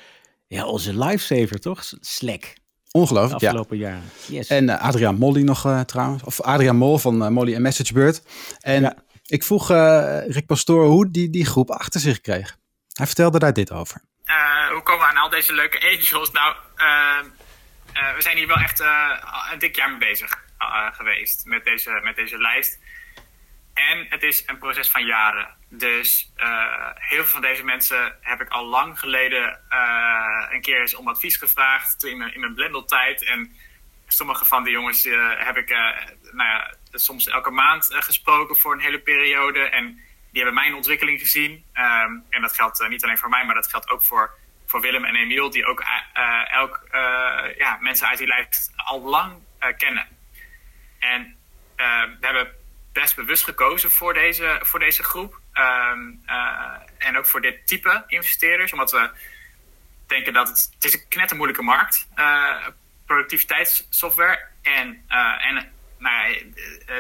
ja, 0.48 0.66
onze 0.66 0.98
lifesaver, 0.98 1.60
toch? 1.60 1.84
Slack. 2.00 2.54
Ongelooflijk, 2.92 3.40
de 3.40 3.46
afgelopen 3.46 3.78
ja. 3.78 3.88
jaren. 3.88 4.04
Yes. 4.28 4.48
En 4.48 4.68
uh, 4.68 4.82
Adriaan 4.82 5.16
Molly 5.16 5.42
nog 5.42 5.66
uh, 5.66 5.80
trouwens. 5.80 6.24
Of 6.24 6.42
Adriaan 6.42 6.76
Mol 6.76 6.98
van 6.98 7.24
uh, 7.24 7.28
Molly 7.28 7.56
en 7.56 7.62
MessageBird. 7.62 8.22
En 8.60 8.82
ja. 8.82 8.96
ik 9.26 9.44
vroeg 9.44 9.68
Rick 10.28 10.46
Pastoor 10.46 10.86
hoe 10.86 11.12
die 11.12 11.30
die 11.30 11.46
groep 11.46 11.70
achter 11.70 12.00
zich 12.00 12.22
kreeg. 12.22 12.58
Hij 12.94 13.06
vertelde 13.06 13.40
daar 13.40 13.54
dit 13.54 13.72
over. 13.72 14.02
hoe 14.72 14.82
komen 14.84 15.02
we 15.02 15.12
aan 15.12 15.24
al 15.24 15.30
deze 15.30 15.54
leuke 15.54 15.82
angels? 15.82 16.32
Nou, 16.32 16.56
we 18.16 18.22
zijn 18.22 18.38
hier 18.38 18.48
wel 18.48 18.58
echt 18.58 18.80
een 19.52 19.60
dik 19.60 19.76
jaar 19.76 19.90
mee 19.90 20.10
bezig 20.10 20.44
geweest 20.92 21.46
met 21.46 21.64
deze, 21.64 22.00
met 22.04 22.16
deze 22.16 22.38
lijst. 22.38 22.80
En 23.74 24.06
het 24.10 24.24
is 24.24 24.44
een 24.46 24.58
proces 24.58 24.90
van 24.90 25.06
jaren. 25.06 25.48
Dus 25.70 26.32
uh, 26.38 26.90
heel 26.94 27.24
veel 27.24 27.32
van 27.32 27.42
deze 27.42 27.64
mensen 27.64 28.18
heb 28.22 28.42
ik 28.42 28.50
al 28.50 28.66
lang 28.66 29.00
geleden 29.00 29.60
uh, 29.70 30.48
een 30.50 30.62
keer 30.62 30.80
eens 30.80 30.96
om 30.96 31.08
advies 31.08 31.38
gevraagd 31.38 32.04
in 32.04 32.18
mijn, 32.18 32.34
in 32.34 32.40
mijn 32.40 32.54
Blendel-tijd. 32.54 33.24
En 33.24 33.56
sommige 34.08 34.46
van 34.46 34.64
die 34.64 34.74
jongens 34.74 35.06
uh, 35.06 35.30
heb 35.38 35.58
ik 35.58 35.70
nou 36.32 36.50
ja, 36.50 36.74
soms 36.92 37.28
elke 37.28 37.50
maand 37.50 37.88
gesproken 37.94 38.58
voor 38.58 38.74
een 38.74 38.80
hele 38.80 39.00
periode. 39.00 39.60
En 39.60 39.86
die 40.32 40.44
hebben 40.44 40.54
mijn 40.54 40.76
ontwikkeling 40.76 41.20
gezien. 41.20 41.52
Um, 41.52 42.26
en 42.30 42.42
dat 42.42 42.56
geldt 42.56 42.88
niet 42.90 43.04
alleen 43.04 43.18
voor 43.18 43.30
mij, 43.30 43.46
maar 43.46 43.56
dat 43.56 43.70
geldt 43.70 43.90
ook 43.90 44.04
voor, 44.04 44.32
voor 44.66 44.82
Willem 44.82 45.06
en 45.06 45.16
Emiel, 45.16 45.50
die 45.50 45.66
ook 45.66 45.84
elk 46.52 46.88
ja, 47.58 47.78
mensen 47.80 48.08
uit 48.08 48.18
die 48.18 48.28
lijst 48.28 48.72
al 48.76 49.02
lang 49.02 49.44
kennen. 49.78 50.08
En 51.00 51.38
we 51.76 52.18
hebben 52.20 52.61
best 52.94 53.16
bewust 53.16 53.44
gekozen 53.44 53.92
voor 53.92 54.14
deze, 54.14 54.60
voor 54.64 54.80
deze 54.80 55.04
groep. 55.04 55.40
Um, 55.54 56.24
uh, 56.26 56.76
en 56.98 57.18
ook 57.18 57.26
voor 57.26 57.42
dit 57.42 57.68
type 57.68 58.04
investeerders. 58.08 58.72
Omdat 58.72 58.92
we 58.92 59.10
denken 60.08 60.34
dat 60.34 60.48
het, 60.48 60.70
het 60.74 60.84
is 60.84 60.94
een 60.94 61.08
knettermoeilijke 61.08 61.64
markt 61.64 62.08
uh, 62.16 62.68
productiviteitssoftware. 63.06 64.48
En, 64.62 65.06
uh, 65.10 65.46
en 65.46 65.72
nou 65.98 66.54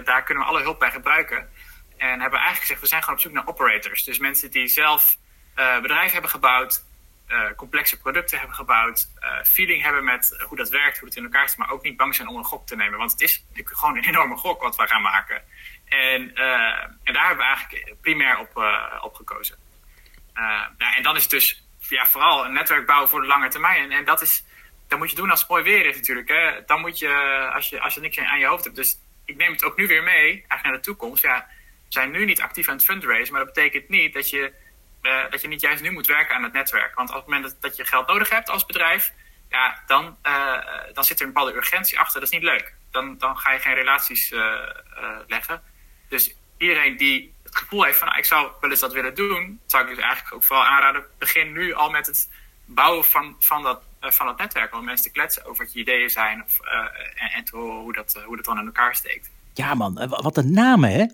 daar 0.04 0.24
kunnen 0.24 0.44
we 0.44 0.50
alle 0.50 0.62
hulp 0.62 0.80
bij 0.80 0.92
gebruiken. 0.92 1.50
En 1.98 2.08
hebben 2.08 2.40
we 2.40 2.46
eigenlijk 2.46 2.62
gezegd, 2.62 2.82
we 2.82 2.88
zijn 2.88 3.02
gewoon 3.02 3.16
op 3.16 3.22
zoek 3.22 3.34
naar 3.34 3.48
operators. 3.48 4.04
Dus 4.04 4.18
mensen 4.18 4.52
die 4.52 4.68
zelf 4.68 5.18
bedrijven 5.56 6.12
hebben 6.12 6.30
gebouwd, 6.30 6.84
complexe 7.56 8.00
producten 8.00 8.38
hebben 8.38 8.56
gebouwd, 8.56 9.10
feeling 9.44 9.84
hebben 9.84 10.04
met 10.04 10.44
hoe 10.48 10.58
dat 10.58 10.70
werkt, 10.70 11.00
hoe 11.00 11.08
het 11.08 11.18
in 11.18 11.24
elkaar 11.24 11.50
zit, 11.50 11.58
maar 11.58 11.72
ook 11.72 11.84
niet 11.84 11.98
bang 11.98 12.16
zijn 12.16 12.28
om 12.28 12.36
een 12.36 12.44
gok 12.44 12.68
te 12.68 12.76
nemen. 12.76 12.98
Want 12.98 13.12
het 13.12 13.22
is 13.22 13.44
gewoon 13.54 13.98
een 13.98 14.06
enorme 14.06 14.38
gok 14.38 14.62
wat 14.62 14.76
we 14.76 14.88
gaan 14.88 15.02
maken. 15.02 15.44
En, 15.92 16.22
uh, 16.36 16.84
en 17.04 17.14
daar 17.14 17.28
hebben 17.28 17.46
we 17.46 17.52
eigenlijk 17.52 17.96
primair 18.02 18.40
op, 18.40 18.58
uh, 18.58 19.00
op 19.02 19.14
gekozen. 19.14 19.58
Uh, 20.36 20.44
nou, 20.78 20.96
en 20.96 21.04
dan 21.04 21.16
is 21.16 21.22
het 21.22 21.32
dus 21.32 21.64
ja, 21.80 22.06
vooral 22.06 22.46
een 22.46 22.54
netwerk 22.54 22.86
bouwen 22.86 23.10
voor 23.10 23.22
de 23.22 23.28
lange 23.28 23.50
termijn. 23.50 23.84
En, 23.84 23.92
en 23.92 24.06
dat, 24.06 24.22
is, 24.22 24.44
dat 24.88 25.00
moet 25.00 25.10
je 25.10 25.16
doen 25.16 25.30
als 25.30 25.40
het 25.40 25.50
mooi 25.50 25.64
weer 25.64 25.86
is 25.86 25.96
natuurlijk. 25.96 26.28
Hè. 26.28 26.66
Dan 26.66 26.82
moet 26.82 27.00
je 27.00 27.14
als, 27.54 27.70
je, 27.70 27.82
als 27.82 27.94
je 27.94 28.00
niks 28.00 28.20
aan 28.20 28.40
je 28.40 28.46
hoofd 28.46 28.64
hebt. 28.64 28.76
Dus 28.76 28.98
ik 29.26 29.36
neem 29.36 29.52
het 29.52 29.64
ook 29.64 29.78
nu 29.78 29.88
weer 29.88 30.04
mee, 30.04 30.30
eigenlijk 30.30 30.64
naar 30.64 30.74
de 30.74 30.80
toekomst. 30.80 31.24
Ja, 31.24 31.48
we 31.86 31.92
zijn 31.92 32.12
nu 32.12 32.26
niet 32.26 32.42
actief 32.42 32.68
aan 32.68 32.76
het 32.76 32.86
fundraisen, 32.86 33.34
maar 33.34 33.46
dat 33.46 33.54
betekent 33.54 33.90
niet 33.90 34.14
dat 34.14 34.30
je, 34.30 34.54
dat 35.30 35.42
je 35.42 35.48
niet 35.48 35.62
juist 35.62 35.82
nu 35.82 35.92
moet 35.92 36.08
werken 36.08 36.36
aan 36.36 36.44
het 36.44 36.54
netwerk. 36.54 36.96
Want 36.96 37.10
op 37.10 37.16
het 37.16 37.26
moment 37.26 37.44
dat, 37.44 37.62
dat 37.62 37.76
je 37.76 37.86
geld 37.86 38.08
nodig 38.08 38.30
hebt 38.30 38.50
als 38.50 38.66
bedrijf, 38.66 39.12
ja, 39.50 39.84
dan, 39.88 40.18
dan 40.94 41.04
zit 41.04 41.20
er 41.20 41.26
een 41.26 41.34
bepaalde 41.34 41.56
urgentie 41.56 42.00
achter. 42.00 42.20
Dat 42.20 42.32
is 42.32 42.40
niet 42.40 42.50
leuk. 42.50 42.74
Dan, 42.92 43.18
dan 43.18 43.38
ga 43.38 43.52
je 43.52 43.60
geen 43.60 43.74
relaties 43.74 44.34
leggen. 45.28 45.71
Dus 46.12 46.36
iedereen 46.58 46.98
die 46.98 47.34
het 47.44 47.56
gevoel 47.56 47.84
heeft 47.84 47.98
van 47.98 48.08
nou, 48.08 48.20
ik 48.20 48.26
zou 48.26 48.52
wel 48.62 48.70
eens 48.70 48.80
dat 48.80 48.94
willen 48.94 49.16
doen, 49.16 49.60
zou 49.66 49.84
ik 49.84 49.90
dus 49.90 50.04
eigenlijk 50.04 50.36
ook 50.36 50.44
vooral 50.44 50.66
aanraden, 50.66 51.04
begin 51.18 51.52
nu 51.52 51.74
al 51.74 51.90
met 51.90 52.08
het 52.08 52.30
bouwen 52.66 53.06
van, 53.06 53.36
van, 53.40 53.64
dat, 53.64 53.82
uh, 54.02 54.12
van 54.12 54.26
dat 54.26 54.38
netwerk. 54.38 54.76
Om 54.76 54.86
mensen 54.86 55.06
te 55.06 55.12
kletsen 55.12 55.46
over 55.46 55.64
wat 55.64 55.74
je 55.74 55.80
ideeën 55.80 56.10
zijn 56.10 56.44
of, 56.44 56.60
uh, 56.64 57.38
en, 57.38 57.44
te 57.44 57.56
horen 57.56 57.82
hoe 57.82 57.94
dat, 57.94 58.16
uh, 58.18 58.24
hoe 58.24 58.36
dat 58.36 58.46
dan 58.46 58.60
in 58.60 58.66
elkaar 58.66 58.96
steekt. 58.96 59.30
Ja 59.54 59.74
man, 59.74 60.08
wat 60.10 60.38
een 60.38 60.54
namen 60.54 60.92
hè? 60.92 61.06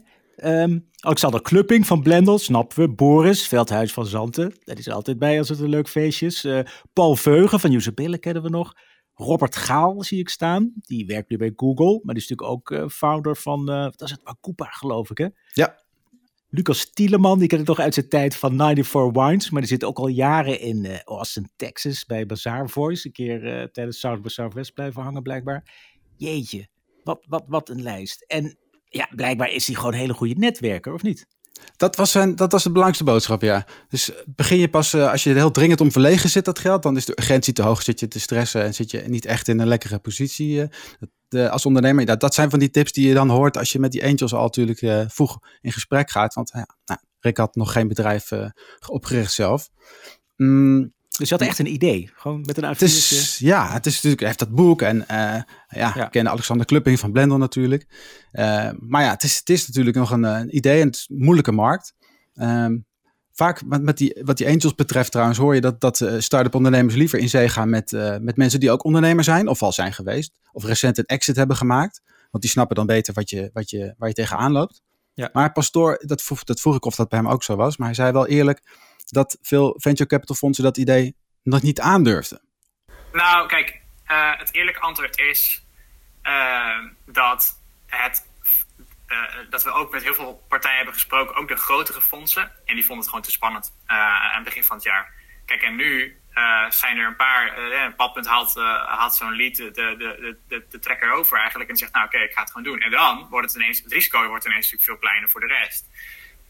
Um, 0.61 0.89
Alexander 0.99 1.41
Klupping 1.41 1.87
van 1.87 2.01
Blendel, 2.01 2.39
snappen 2.39 2.79
we. 2.79 2.89
Boris, 2.89 3.47
Veldhuis 3.47 3.93
van 3.93 4.05
Zanten. 4.05 4.55
Dat 4.63 4.77
is 4.77 4.89
altijd 4.89 5.19
bij 5.19 5.37
als 5.37 5.49
het 5.49 5.59
een 5.59 5.69
leuk 5.69 5.89
feestje 5.89 6.25
is. 6.25 6.47
Paul 6.93 7.15
Veugen 7.15 7.59
van 7.59 7.71
Usabille 7.71 8.17
kennen 8.17 8.43
we 8.43 8.49
nog. 8.49 8.73
Robert 9.19 9.55
Gaal 9.55 10.03
zie 10.03 10.19
ik 10.19 10.29
staan. 10.29 10.73
Die 10.75 11.05
werkt 11.05 11.29
nu 11.29 11.37
bij 11.37 11.53
Google. 11.55 11.99
Maar 12.03 12.13
die 12.13 12.23
is 12.23 12.29
natuurlijk 12.29 12.49
ook 12.57 12.71
uh, 12.71 12.87
founder 12.89 13.35
van, 13.35 13.71
uh, 13.71 13.83
wat 13.83 14.01
is 14.01 14.11
het, 14.11 14.23
Akupa 14.23 14.65
geloof 14.65 15.09
ik 15.09 15.17
hè? 15.17 15.27
Ja. 15.53 15.85
Lucas 16.49 16.89
Tieleman, 16.89 17.39
die 17.39 17.47
ken 17.47 17.59
ik 17.59 17.65
toch 17.65 17.79
uit 17.79 17.93
zijn 17.93 18.09
tijd 18.09 18.35
van 18.35 18.57
94 18.57 19.23
Wines. 19.23 19.49
Maar 19.49 19.61
die 19.61 19.69
zit 19.69 19.83
ook 19.83 19.97
al 19.97 20.07
jaren 20.07 20.59
in 20.59 20.83
uh, 20.83 20.99
Austin, 21.03 21.49
Texas 21.55 22.05
bij 22.05 22.25
Bazaar 22.25 22.69
Voice. 22.69 23.07
Een 23.07 23.13
keer 23.13 23.69
tijdens 23.71 23.99
South 23.99 24.21
by 24.21 24.27
Southwest 24.29 24.73
blijven 24.73 25.01
hangen 25.01 25.23
blijkbaar. 25.23 25.89
Jeetje, 26.17 26.67
wat, 27.03 27.25
wat, 27.27 27.43
wat 27.47 27.69
een 27.69 27.81
lijst. 27.81 28.21
En 28.21 28.57
ja, 28.89 29.09
blijkbaar 29.15 29.51
is 29.51 29.67
hij 29.67 29.75
gewoon 29.75 29.93
een 29.93 29.99
hele 29.99 30.13
goede 30.13 30.35
netwerker, 30.37 30.93
of 30.93 31.01
niet? 31.01 31.27
Dat 31.75 31.95
was, 31.95 32.11
zijn, 32.11 32.35
dat 32.35 32.51
was 32.51 32.63
de 32.63 32.69
belangrijkste 32.69 33.11
boodschap, 33.11 33.41
ja. 33.41 33.65
Dus 33.89 34.11
begin 34.25 34.59
je 34.59 34.69
pas, 34.69 34.93
uh, 34.93 35.11
als 35.11 35.23
je 35.23 35.33
heel 35.33 35.51
dringend 35.51 35.81
om 35.81 35.91
verlegen 35.91 36.29
zit, 36.29 36.45
dat 36.45 36.59
geld, 36.59 36.83
dan 36.83 36.95
is 36.95 37.05
de 37.05 37.19
urgentie 37.19 37.53
te 37.53 37.61
hoog, 37.61 37.81
zit 37.81 37.99
je 37.99 38.07
te 38.07 38.19
stressen 38.19 38.63
en 38.63 38.73
zit 38.73 38.91
je 38.91 39.03
niet 39.07 39.25
echt 39.25 39.47
in 39.47 39.59
een 39.59 39.67
lekkere 39.67 39.99
positie 39.99 40.55
uh, 40.55 40.65
de, 41.27 41.49
als 41.49 41.65
ondernemer. 41.65 42.17
Dat, 42.17 42.33
zijn 42.33 42.49
van 42.49 42.59
die 42.59 42.69
tips 42.69 42.91
die 42.91 43.07
je 43.07 43.13
dan 43.13 43.29
hoort 43.29 43.57
als 43.57 43.71
je 43.71 43.79
met 43.79 43.91
die 43.91 44.05
angels 44.05 44.33
al 44.33 44.43
natuurlijk 44.43 45.11
vroeg 45.11 45.39
in 45.61 45.71
gesprek 45.71 46.09
gaat. 46.11 46.33
Want 46.33 46.49
ja, 46.53 46.67
nou, 46.85 46.99
Rick 47.19 47.37
had 47.37 47.55
nog 47.55 47.71
geen 47.71 47.87
bedrijf 47.87 48.29
opgericht 48.87 49.33
zelf. 49.33 49.69
Mm, 50.35 50.93
dus 51.17 51.29
je 51.29 51.35
had 51.35 51.47
echt 51.47 51.59
een 51.59 51.73
idee, 51.73 52.09
gewoon 52.15 52.41
met 52.45 52.57
een 52.57 52.65
uitvoerder. 52.65 53.35
Ja, 53.39 53.71
het 53.71 53.85
is 53.85 53.93
natuurlijk, 53.93 54.19
hij 54.19 54.27
heeft 54.27 54.39
dat 54.39 54.55
boek 54.55 54.81
en 54.81 54.95
uh, 54.97 55.05
ja, 55.07 55.43
ja. 55.69 56.05
ik 56.05 56.11
ken 56.11 56.29
Alexander 56.29 56.65
Klupping 56.65 56.99
van 56.99 57.11
Blender 57.11 57.37
natuurlijk. 57.37 57.85
Uh, 58.33 58.69
maar 58.79 59.03
ja, 59.03 59.09
het 59.09 59.23
is, 59.23 59.37
het 59.37 59.49
is 59.49 59.67
natuurlijk 59.67 59.95
nog 59.95 60.11
een, 60.11 60.23
een 60.23 60.55
idee 60.55 60.81
en 60.81 60.87
het 60.87 60.95
is 60.95 61.07
een 61.09 61.23
moeilijke 61.23 61.51
markt. 61.51 61.93
Um, 62.35 62.85
vaak 63.33 63.65
met, 63.65 63.81
met 63.81 63.97
die, 63.97 64.21
wat 64.23 64.37
die 64.37 64.47
angels 64.47 64.75
betreft 64.75 65.11
trouwens 65.11 65.37
hoor 65.37 65.55
je 65.55 65.61
dat, 65.61 65.81
dat 65.81 65.99
uh, 65.99 66.13
start-up 66.17 66.55
ondernemers 66.55 66.95
liever 66.95 67.19
in 67.19 67.29
zee 67.29 67.49
gaan 67.49 67.69
met, 67.69 67.91
met 68.21 68.37
mensen 68.37 68.59
die 68.59 68.71
ook 68.71 68.83
ondernemer 68.83 69.23
zijn 69.23 69.47
of 69.47 69.61
al 69.61 69.71
zijn 69.71 69.93
geweest. 69.93 70.31
Of 70.51 70.63
recent 70.63 70.97
een 70.97 71.05
exit 71.05 71.35
hebben 71.35 71.55
gemaakt. 71.55 72.01
Want 72.31 72.43
die 72.43 72.51
snappen 72.51 72.75
dan 72.75 72.85
beter 72.85 73.13
wat 73.13 73.29
je, 73.29 73.49
wat 73.53 73.69
je, 73.69 73.93
waar 73.97 74.07
je 74.09 74.15
tegenaan 74.15 74.51
loopt. 74.51 74.81
Ja. 75.13 75.29
Maar 75.33 75.51
Pastoor, 75.51 76.03
dat 76.05 76.21
vroeg, 76.21 76.43
dat 76.43 76.59
vroeg 76.59 76.75
ik 76.75 76.85
of 76.85 76.95
dat 76.95 77.09
bij 77.09 77.19
hem 77.19 77.27
ook 77.27 77.43
zo 77.43 77.55
was. 77.55 77.77
Maar 77.77 77.87
hij 77.87 77.95
zei 77.95 78.11
wel 78.11 78.27
eerlijk 78.27 78.61
dat 79.11 79.37
veel 79.41 79.75
venture 79.77 80.09
capital 80.09 80.35
fondsen 80.35 80.63
dat 80.63 80.77
idee 80.77 81.15
nog 81.43 81.61
niet 81.61 81.79
aandurfden? 81.79 82.41
Nou, 83.13 83.47
kijk, 83.47 83.81
uh, 84.07 84.37
het 84.37 84.53
eerlijke 84.53 84.79
antwoord 84.79 85.19
is 85.19 85.65
uh, 86.23 86.77
dat, 87.05 87.61
het, 87.85 88.27
uh, 89.07 89.21
dat 89.49 89.63
we 89.63 89.71
ook 89.71 89.91
met 89.91 90.03
heel 90.03 90.13
veel 90.13 90.45
partijen 90.47 90.75
hebben 90.75 90.93
gesproken, 90.93 91.35
ook 91.35 91.47
de 91.47 91.55
grotere 91.55 92.01
fondsen, 92.01 92.51
en 92.65 92.75
die 92.75 92.85
vonden 92.85 92.97
het 92.97 93.07
gewoon 93.07 93.23
te 93.23 93.31
spannend 93.31 93.73
aan 93.85 94.35
het 94.35 94.43
begin 94.43 94.63
van 94.63 94.75
het 94.75 94.85
jaar. 94.85 95.13
kijk, 95.45 95.61
en 95.61 95.75
nu 95.75 96.21
zijn 96.69 96.97
er 96.97 97.07
een 97.07 97.15
paar. 97.15 97.71
Uh, 97.71 97.95
padpunt 97.95 98.27
haalt, 98.27 99.15
zo'n 99.15 99.35
lead 99.35 99.55
de, 99.55 99.71
de, 99.71 100.37
de, 100.47 100.65
de, 100.69 100.79
trekker 100.79 101.11
over 101.11 101.39
eigenlijk. 101.39 101.69
En 101.69 101.77
zegt, 101.77 101.93
nou 101.93 102.05
oké, 102.05 102.17
ik 102.17 102.33
ga 102.33 102.41
het 102.41 102.51
gewoon 102.51 102.71
doen. 102.71 102.81
En 102.81 102.91
dan 102.91 103.27
wordt 103.29 103.47
het 103.47 103.61
ineens, 103.61 103.81
het 103.81 103.91
risico 103.91 104.27
wordt 104.27 104.45
ineens 104.45 104.71
natuurlijk 104.71 104.83
veel 104.83 104.97
kleiner 104.97 105.29
voor 105.29 105.39
de 105.39 105.47
rest. 105.47 105.85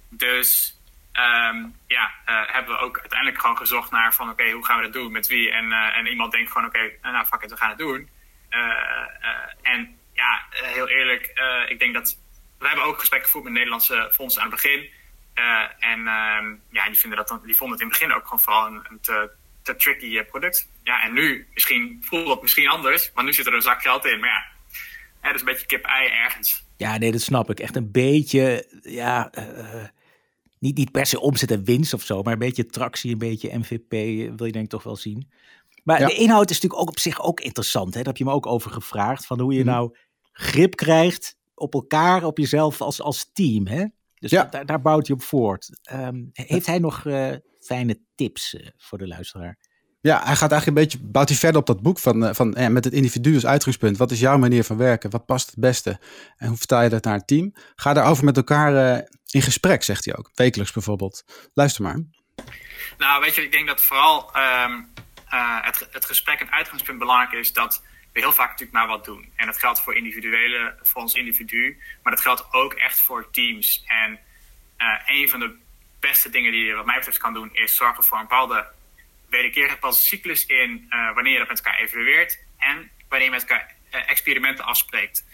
Dus 0.09 0.76
um, 1.17 1.75
ja, 1.87 2.11
hebben 2.25 2.75
we 2.75 2.81
ook 2.81 2.99
uiteindelijk 2.99 3.41
gewoon 3.41 3.57
gezocht 3.57 3.91
naar 3.91 4.13
van 4.13 4.29
oké, 4.29 4.51
hoe 4.51 4.65
gaan 4.65 4.77
we 4.77 4.83
dat 4.83 4.93
doen? 4.93 5.11
Met 5.11 5.27
wie? 5.27 5.51
En, 5.51 5.71
en 5.71 6.07
iemand 6.07 6.31
denkt 6.31 6.51
gewoon 6.51 6.67
oké, 6.67 6.77
okay, 6.77 7.11
nou 7.11 7.25
fuck 7.25 7.41
it, 7.41 7.49
we 7.49 7.57
gaan 7.57 7.69
het 7.69 7.77
doen. 7.77 8.09
en 9.61 9.99
ja, 10.13 10.45
heel 10.49 10.87
eerlijk, 10.87 11.31
ik 11.67 11.79
denk 11.79 11.93
dat. 11.93 12.19
We 12.59 12.67
hebben 12.67 12.85
ook 12.85 12.99
gesprekken 12.99 13.29
gevoerd 13.29 13.45
met 13.45 13.53
Nederlandse 13.53 14.09
fondsen 14.13 14.41
aan 14.41 14.51
het 14.51 14.61
begin. 14.61 14.89
en 15.79 16.07
ehm, 16.07 16.55
ja, 16.71 16.85
die, 16.85 16.97
vinden 16.97 17.17
dat 17.17 17.27
dan, 17.27 17.41
die 17.45 17.55
vonden 17.55 17.77
het 17.77 17.85
in 17.85 17.91
het 17.91 17.99
begin 17.99 18.15
ook 18.15 18.23
gewoon 18.23 18.39
vooral 18.39 18.67
een, 18.67 18.85
een 18.89 19.29
te 19.67 19.75
tricky 19.75 20.17
eh, 20.17 20.25
product. 20.25 20.69
Ja, 20.83 21.03
en 21.03 21.13
nu 21.13 21.47
misschien 21.53 21.97
voelt 22.01 22.27
dat 22.27 22.41
misschien 22.41 22.67
anders, 22.67 23.11
maar 23.13 23.23
nu 23.23 23.33
zit 23.33 23.45
er 23.45 23.53
een 23.53 23.61
zak 23.61 23.81
geld 23.81 24.05
in. 24.05 24.19
Maar 24.19 24.29
ja, 24.29 24.45
hè, 25.21 25.31
dus 25.31 25.41
een 25.41 25.47
beetje 25.47 25.65
kip-ei 25.65 26.09
ergens. 26.09 26.65
Ja, 26.77 26.97
nee, 26.97 27.11
dat 27.11 27.21
snap 27.21 27.49
ik. 27.49 27.59
Echt 27.59 27.75
een 27.75 27.91
beetje, 27.91 28.67
ja, 28.83 29.31
niet, 30.59 30.77
niet 30.77 30.91
per 30.91 31.05
se 31.05 31.19
omzet 31.19 31.51
en 31.51 31.63
winst 31.63 31.93
of 31.93 32.03
zo, 32.03 32.21
maar 32.21 32.33
een 32.33 32.39
beetje 32.39 32.65
tractie, 32.65 33.11
een 33.11 33.17
beetje 33.17 33.57
MVP 33.57 33.91
wil 34.37 34.45
je 34.45 34.51
denk 34.51 34.65
ik 34.65 34.69
toch 34.69 34.83
wel 34.83 34.95
zien. 34.95 35.29
Maar 35.83 35.99
de 35.99 36.13
inhoud 36.13 36.49
is 36.49 36.55
natuurlijk 36.55 36.81
ook 36.81 36.89
op 36.89 36.99
zich 36.99 37.21
ook 37.21 37.39
interessant. 37.39 37.93
Hè? 37.93 37.97
Daar 37.99 38.05
heb 38.05 38.17
je 38.17 38.23
me 38.23 38.31
ook 38.31 38.45
over 38.45 38.71
gevraagd, 38.71 39.25
van 39.25 39.39
hoe 39.39 39.53
je 39.53 39.63
mhm. 39.63 39.69
nou 39.69 39.95
grip 40.31 40.75
krijgt 40.75 41.37
op 41.53 41.73
elkaar, 41.73 42.23
op 42.23 42.37
jezelf 42.37 42.81
als, 42.81 43.01
als 43.01 43.29
team. 43.33 43.67
Hè? 43.67 43.85
Dus 44.19 44.31
ja. 44.31 44.43
daar, 44.43 44.65
daar 44.65 44.81
bouwt 44.81 45.07
hij 45.07 45.15
op 45.15 45.23
voort. 45.23 45.69
Um, 45.93 46.29
heeft 46.33 46.65
hij 46.65 46.79
nog 46.79 47.03
uh, 47.03 47.29
fijne 47.59 47.99
tips 48.15 48.53
uh, 48.53 48.67
voor 48.77 48.97
de 48.97 49.07
luisteraar? 49.07 49.57
Ja, 50.01 50.23
hij 50.23 50.35
gaat 50.35 50.51
eigenlijk 50.51 50.65
een 50.65 50.73
beetje, 50.73 51.07
bouwt 51.11 51.29
hij 51.29 51.37
verder 51.37 51.59
op 51.61 51.67
dat 51.67 51.81
boek 51.81 51.99
van, 51.99 52.35
van 52.35 52.55
eh, 52.55 52.67
met 52.67 52.83
het 52.83 52.93
individu 52.93 53.33
als 53.33 53.45
uitgangspunt. 53.45 53.97
Wat 53.97 54.11
is 54.11 54.19
jouw 54.19 54.37
manier 54.37 54.63
van 54.63 54.77
werken? 54.77 55.09
Wat 55.09 55.25
past 55.25 55.49
het 55.49 55.59
beste? 55.59 55.99
En 56.37 56.47
hoe 56.47 56.57
vertaal 56.57 56.83
je 56.83 56.89
dat 56.89 57.03
naar 57.03 57.17
het 57.17 57.27
team? 57.27 57.53
Ga 57.75 57.93
daarover 57.93 58.23
met 58.23 58.37
elkaar 58.37 58.97
uh, 58.97 59.05
in 59.31 59.41
gesprek, 59.41 59.83
zegt 59.83 60.05
hij 60.05 60.15
ook. 60.15 60.31
Wekelijks 60.33 60.73
bijvoorbeeld. 60.73 61.23
Luister 61.53 61.83
maar. 61.83 62.03
Nou, 62.97 63.21
weet 63.21 63.35
je, 63.35 63.43
ik 63.43 63.51
denk 63.51 63.67
dat 63.67 63.81
vooral 63.81 64.31
um, 64.37 64.93
uh, 65.33 65.63
het, 65.63 65.87
het 65.91 66.05
gesprek 66.05 66.39
en 66.39 66.51
uitgangspunt 66.51 66.99
belangrijk 66.99 67.31
is 67.31 67.53
dat 67.53 67.83
we 68.13 68.19
heel 68.19 68.33
vaak 68.33 68.49
natuurlijk 68.49 68.77
maar 68.77 68.87
wat 68.87 69.05
doen. 69.05 69.31
En 69.35 69.45
dat 69.45 69.57
geldt 69.57 69.81
voor 69.81 69.95
individuele, 69.95 70.75
voor 70.81 71.01
ons 71.01 71.13
individu, 71.13 71.81
maar 72.03 72.13
dat 72.13 72.21
geldt 72.21 72.53
ook 72.53 72.73
echt 72.73 72.99
voor 72.99 73.31
teams. 73.31 73.83
En 73.85 74.19
een 75.05 75.29
van 75.29 75.39
de 75.39 75.55
beste 75.99 76.29
dingen 76.29 76.51
die 76.51 76.65
je 76.65 76.73
wat 76.73 76.85
mij 76.85 76.95
betreft 76.95 77.17
kan 77.17 77.33
doen, 77.33 77.49
is 77.53 77.75
zorgen 77.75 78.03
voor 78.03 78.17
een 78.17 78.27
bepaalde 78.27 78.67
wederkerige 79.29 79.91
cyclus 79.91 80.45
in 80.45 80.87
uh, 80.89 81.13
wanneer 81.13 81.33
je 81.33 81.39
dat 81.39 81.47
met 81.47 81.57
elkaar 81.57 81.79
evalueert 81.79 82.39
en 82.57 82.91
wanneer 83.09 83.27
je 83.27 83.33
met 83.33 83.41
elkaar 83.41 83.75
uh, 83.93 84.09
experimenten 84.09 84.65
afspreekt. 84.65 85.25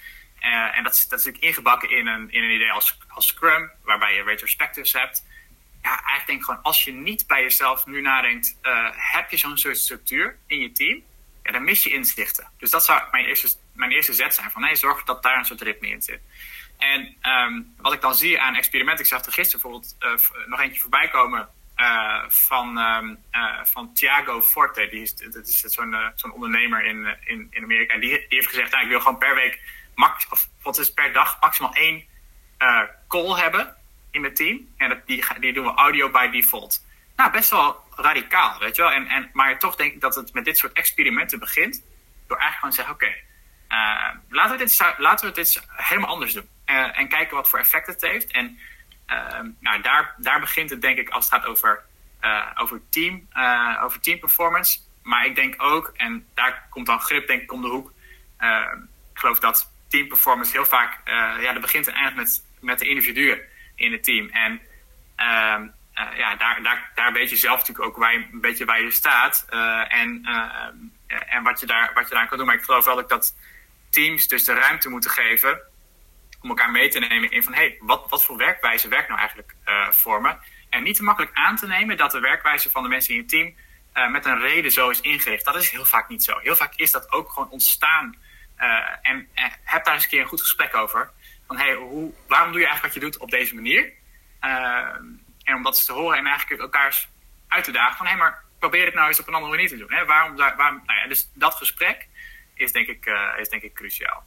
Uh, 0.44 0.78
en 0.78 0.84
dat 0.84 0.94
is, 0.94 1.08
dat 1.08 1.20
is 1.20 1.26
natuurlijk 1.26 1.44
ingebakken 1.44 1.90
in 1.90 2.08
een, 2.08 2.32
in 2.32 2.44
een 2.44 2.52
idee 2.52 2.72
als, 2.72 2.98
als 3.08 3.28
Scrum, 3.28 3.72
waarbij 3.84 4.16
je 4.16 4.24
retrospectives 4.24 4.94
hebt. 4.94 5.26
Ja, 5.82 5.90
eigenlijk 5.90 6.28
denk 6.28 6.44
gewoon, 6.44 6.62
als 6.62 6.84
je 6.84 6.92
niet 6.92 7.28
bij 7.28 7.42
jezelf 7.42 7.86
nu 7.86 8.02
nadenkt, 8.02 8.58
heb 8.92 9.30
je 9.30 9.38
zo'n 9.38 9.58
soort 9.58 9.78
structuur 9.78 10.38
in 10.48 10.60
je 10.60 10.72
team, 10.72 11.04
ja, 11.44 11.52
dan 11.52 11.64
mis 11.64 11.84
je 11.84 11.90
inzichten. 11.90 12.48
Dus 12.58 12.70
dat 12.70 12.86
zou 12.86 13.02
mijn 13.12 13.26
eerste, 13.26 13.58
mijn 13.74 13.92
eerste 13.92 14.14
zet 14.14 14.36
zijn, 14.36 14.52
van 14.52 14.62
nee, 14.62 14.76
zorg 14.76 15.04
dat 15.04 15.24
daar 15.24 15.38
een 15.38 15.46
soort 15.46 15.62
ritme 15.62 15.88
in 15.88 16.02
zit. 16.02 16.22
En 16.78 17.16
um, 17.24 17.74
wat 17.78 17.94
ik 17.94 18.02
dan 18.02 18.16
zie 18.16 18.42
aan 18.42 18.56
experimenten, 18.56 19.04
ik 19.04 19.12
zag 19.12 19.26
er 19.26 19.32
gisteren 19.32 19.62
bijvoorbeeld 19.62 19.96
nog 20.48 20.62
eentje 20.62 20.82
voorbij 20.82 21.08
komen 21.08 21.50
van, 22.28 22.78
um, 22.78 23.24
van 23.64 23.94
Thiago 23.94 24.42
Forte. 24.42 24.88
Die 24.88 25.02
is, 25.02 25.16
dat 25.16 25.48
is 25.48 25.60
zo'n 25.60 25.96
zo'n 26.16 26.32
ondernemer 26.32 26.86
in, 26.86 27.18
in, 27.26 27.48
in 27.52 27.64
Amerika. 27.64 27.94
En 27.94 28.00
die, 28.00 28.10
die 28.10 28.26
heeft 28.28 28.48
gezegd, 28.48 28.72
nou, 28.72 28.84
ik 28.84 28.90
wil 28.90 29.00
gewoon 29.00 29.18
per 29.18 29.36
week, 29.36 29.60
max, 29.96 30.28
of 30.30 30.50
wat 30.62 30.78
is 30.78 30.94
per 30.94 31.14
dag, 31.14 31.38
maximaal 31.42 31.74
één 31.74 32.04
call 33.08 33.40
hebben 33.40 33.76
in 34.12 34.22
mijn 34.22 34.34
team. 34.34 34.74
En 34.78 34.90
dat, 34.90 35.08
die, 35.08 35.24
die 35.40 35.54
doen 35.54 35.66
we 35.66 35.74
audio 35.74 36.10
by 36.10 36.30
default. 36.30 36.86
Nou, 37.16 37.32
best 37.32 37.50
wel 37.50 37.84
radicaal, 37.96 38.60
weet 38.60 38.76
je 38.76 38.82
wel. 38.82 38.92
En, 38.92 39.08
en, 39.08 39.30
maar 39.34 39.60
toch 39.60 39.76
denk 39.76 39.94
ik 39.94 40.02
dat 40.02 40.16
het 40.16 40.34
met 40.34 40.46
dit 40.46 40.58
soort 40.58 40.74
experimenten 40.74 41.40
begint. 41.40 41.84
Door 42.28 42.38
eigenlijk 42.38 42.56
gewoon 42.56 42.70
te 42.70 42.76
zeggen, 42.76 42.96
oké, 42.96 43.06
okay, 43.06 44.22
laten, 44.30 44.58
we 44.58 44.64
dit, 44.64 44.96
laten 44.98 45.28
we 45.28 45.34
dit 45.34 45.66
helemaal 45.68 46.10
anders 46.10 46.34
doen. 46.34 46.50
en 46.66 47.08
kijken 47.08 47.36
wat 47.36 47.50
voor 47.50 47.60
effect 47.60 47.88
het 47.88 48.02
heeft. 48.02 48.32
En 48.32 48.60
Ehm, 49.06 49.50
nou, 49.60 49.82
daar, 49.82 50.16
daar 50.18 50.40
begint 50.40 50.70
het 50.70 50.82
denk 50.82 50.98
ik 50.98 51.10
als 51.10 51.26
het 51.26 51.34
gaat 51.34 51.46
over, 51.46 51.84
uh, 52.22 52.48
over, 52.56 52.82
team, 52.90 53.28
uh, 53.34 53.82
over 53.84 54.00
team 54.00 54.20
performance. 54.20 54.80
Maar 55.02 55.26
ik 55.26 55.36
denk 55.36 55.56
ook, 55.58 55.94
en 55.96 56.28
daar 56.34 56.68
komt 56.70 56.86
dan 56.86 57.00
grip 57.00 57.28
denk 57.28 57.42
ik 57.42 57.52
om 57.52 57.62
de 57.62 57.68
hoek. 57.68 57.94
Ehm, 58.38 58.78
ik 59.14 59.20
geloof 59.20 59.40
dat 59.40 59.72
team 59.94 60.08
performance 60.08 60.52
heel 60.52 60.66
vaak, 60.66 61.00
uh, 61.08 61.44
ja, 61.44 61.54
dat 61.54 61.62
begint 61.62 61.88
en 61.88 61.94
eindigt 61.94 62.16
met, 62.16 62.44
met 62.60 62.80
de 62.80 62.88
individuen 62.88 63.42
in 63.76 63.92
het 63.92 64.04
team. 64.04 64.30
En 64.30 64.62
ehm, 65.16 65.68
ja, 66.18 66.36
daar, 66.36 66.64
daar, 66.64 66.92
daar 66.96 67.14
weet 67.14 67.30
je 67.30 67.36
zelf 67.36 67.60
natuurlijk 67.60 67.88
ook 67.88 67.98
waar 67.98 68.14
je, 68.14 68.28
een 68.32 68.42
beetje 68.42 68.66
waar 68.66 68.82
je 68.82 68.92
staat. 68.92 69.46
en 69.88 70.26
en 71.08 71.44
wat, 71.44 71.60
je 71.60 71.66
daar, 71.66 71.92
wat 71.94 72.08
je 72.10 72.14
daar 72.14 72.28
kan 72.28 72.38
doen. 72.38 72.48
Maar 72.48 72.56
ik 72.56 72.64
geloof 72.64 72.86
wel 72.86 73.08
dat 73.08 73.36
teams 73.90 74.28
dus 74.28 74.44
de 74.44 74.54
ruimte 74.54 74.90
moeten 74.90 75.12
geven 75.12 75.62
om 76.42 76.50
elkaar 76.50 76.72
mee 76.72 76.90
te 76.90 77.00
nemen 77.00 77.32
in 77.32 77.44
van 77.44 77.54
hey, 77.54 77.78
wat, 77.80 78.10
wat 78.10 78.26
voor 78.26 78.38
werkwijze 78.38 78.88
werkt 78.88 79.08
nou 79.08 79.20
eigenlijk 79.20 79.56
voor 79.90 80.22
me? 80.22 80.36
En 80.70 80.84
niet 80.84 80.96
te 80.96 81.04
makkelijk 81.04 81.36
aan 81.36 81.56
te 81.56 81.68
nemen 81.68 81.98
dat 81.98 82.12
de 82.12 82.20
werkwijze 82.20 82.70
van 82.70 82.84
de 82.84 82.90
mensen 82.90 83.14
in 83.14 83.20
je 83.22 83.26
team 83.26 83.56
met 84.12 84.26
een 84.26 84.40
reden 84.40 84.72
zo 84.72 84.90
is 84.90 85.02
ingericht. 85.02 85.46
Dat 85.46 85.56
is 85.56 85.70
heel 85.70 85.86
vaak 85.86 86.10
niet 86.10 86.24
zo. 86.24 86.38
Heel 86.40 86.56
vaak 86.56 86.74
is 86.76 86.92
dat 86.92 87.12
ook 87.12 87.30
gewoon 87.30 87.50
ontstaan. 87.50 88.16
Uh, 88.60 88.66
en, 89.02 89.28
en, 89.34 89.52
heb 89.64 89.86
daar 89.86 89.94
eens 89.94 90.04
een 90.04 90.10
keer 90.10 90.22
een 90.22 90.28
goed 90.28 90.42
gesprek 90.42 90.76
over. 90.76 91.10
Van 91.48 91.58
hey, 91.58 91.74
hoe, 91.74 92.14
waarom 92.28 92.52
doe 92.52 92.60
je 92.60 92.68
eigenlijk 92.68 92.94
wat 92.94 93.04
je 93.04 93.10
doet 93.10 93.22
op 93.22 93.32
deze 93.32 93.56
manier? 93.56 93.92
en 95.44 95.56
om 95.56 95.64
dat 95.64 95.76
eens 95.76 95.86
te 95.86 95.94
horen 95.94 96.18
en 96.18 96.26
eigenlijk 96.26 96.62
elkaar 96.62 97.08
uit 97.48 97.64
te 97.64 97.72
dagen 97.72 97.98
van 97.98 98.06
hé, 98.06 98.12
hey, 98.12 98.22
maar 98.22 98.44
probeer 98.60 98.86
het 98.86 98.94
nou 98.94 99.08
eens 99.08 99.20
op 99.20 99.28
een 99.28 99.34
andere 99.34 99.52
manier 99.52 99.70
te 99.70 99.78
doen. 99.78 99.92
Hè? 99.92 100.06
Waarom, 100.06 100.36
waarom, 100.36 100.82
nou 100.86 101.00
ja, 101.00 101.08
dus 101.08 101.30
dat 101.34 101.54
gesprek 101.54 102.08
is 102.54 102.72
denk 102.72 102.88
ik, 102.88 103.12
is 103.40 103.50
denk 103.50 103.64
ik 103.64 103.74
cruciaal. 103.74 104.24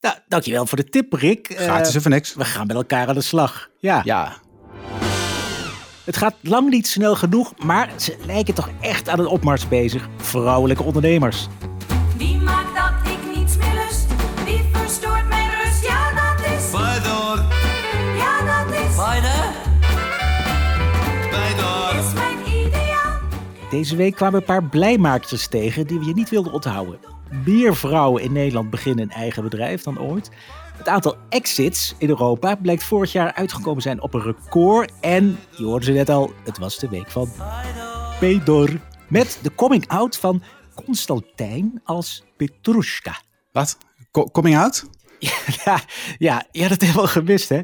Nou, 0.00 0.16
dankjewel 0.28 0.66
voor 0.66 0.78
de 0.78 0.88
tip, 0.88 1.12
Rick. 1.12 1.46
Gratis 1.50 1.94
uh, 1.94 2.02
voor 2.02 2.10
niks. 2.10 2.34
We 2.34 2.44
gaan 2.44 2.66
met 2.66 2.76
elkaar 2.76 3.08
aan 3.08 3.14
de 3.14 3.20
slag. 3.20 3.68
Ja. 3.78 4.00
ja. 4.04 4.36
Het 6.04 6.16
gaat 6.16 6.34
lang 6.40 6.70
niet 6.70 6.86
snel 6.86 7.16
genoeg, 7.16 7.64
maar 7.64 7.90
ze 7.96 8.16
lijken 8.26 8.54
toch 8.54 8.70
echt 8.80 9.08
aan 9.08 9.18
een 9.18 9.26
opmars 9.26 9.68
bezig. 9.68 10.08
Vrouwelijke 10.16 10.82
ondernemers. 10.82 11.48
Deze 23.70 23.96
week 23.96 24.14
kwamen 24.14 24.40
een 24.40 24.46
paar 24.46 24.64
blijmaakjes 24.64 25.46
tegen 25.46 25.86
die 25.86 25.98
we 25.98 26.04
je 26.04 26.14
niet 26.14 26.30
wilden 26.30 26.52
onthouden 26.52 26.98
meer 27.30 27.76
vrouwen 27.76 28.22
in 28.22 28.32
Nederland 28.32 28.70
beginnen 28.70 29.04
een 29.04 29.10
eigen 29.10 29.42
bedrijf 29.42 29.82
dan 29.82 30.00
ooit. 30.00 30.30
Het 30.76 30.88
aantal 30.88 31.16
exits 31.28 31.94
in 31.98 32.08
Europa 32.08 32.54
blijkt 32.54 32.84
vorig 32.84 33.12
jaar 33.12 33.32
uitgekomen 33.32 33.82
zijn 33.82 34.02
op 34.02 34.14
een 34.14 34.22
record. 34.22 34.92
En, 35.00 35.38
je 35.56 35.64
hoorde 35.64 35.84
ze 35.84 35.92
net 35.92 36.08
al, 36.08 36.32
het 36.44 36.58
was 36.58 36.78
de 36.78 36.88
week 36.88 37.10
van 37.10 37.28
Pedor. 38.20 38.80
Met 39.08 39.38
de 39.42 39.54
coming 39.54 39.88
out 39.88 40.16
van 40.16 40.42
Constantijn 40.84 41.80
als 41.84 42.24
Petrushka. 42.36 43.22
Wat? 43.52 43.78
coming 44.32 44.56
out? 44.56 44.84
Ja, 45.64 45.80
ja, 46.18 46.46
ja, 46.50 46.68
dat 46.68 46.80
hebben 46.80 47.02
we 47.02 47.08
gemist, 47.08 47.48
hè? 47.48 47.60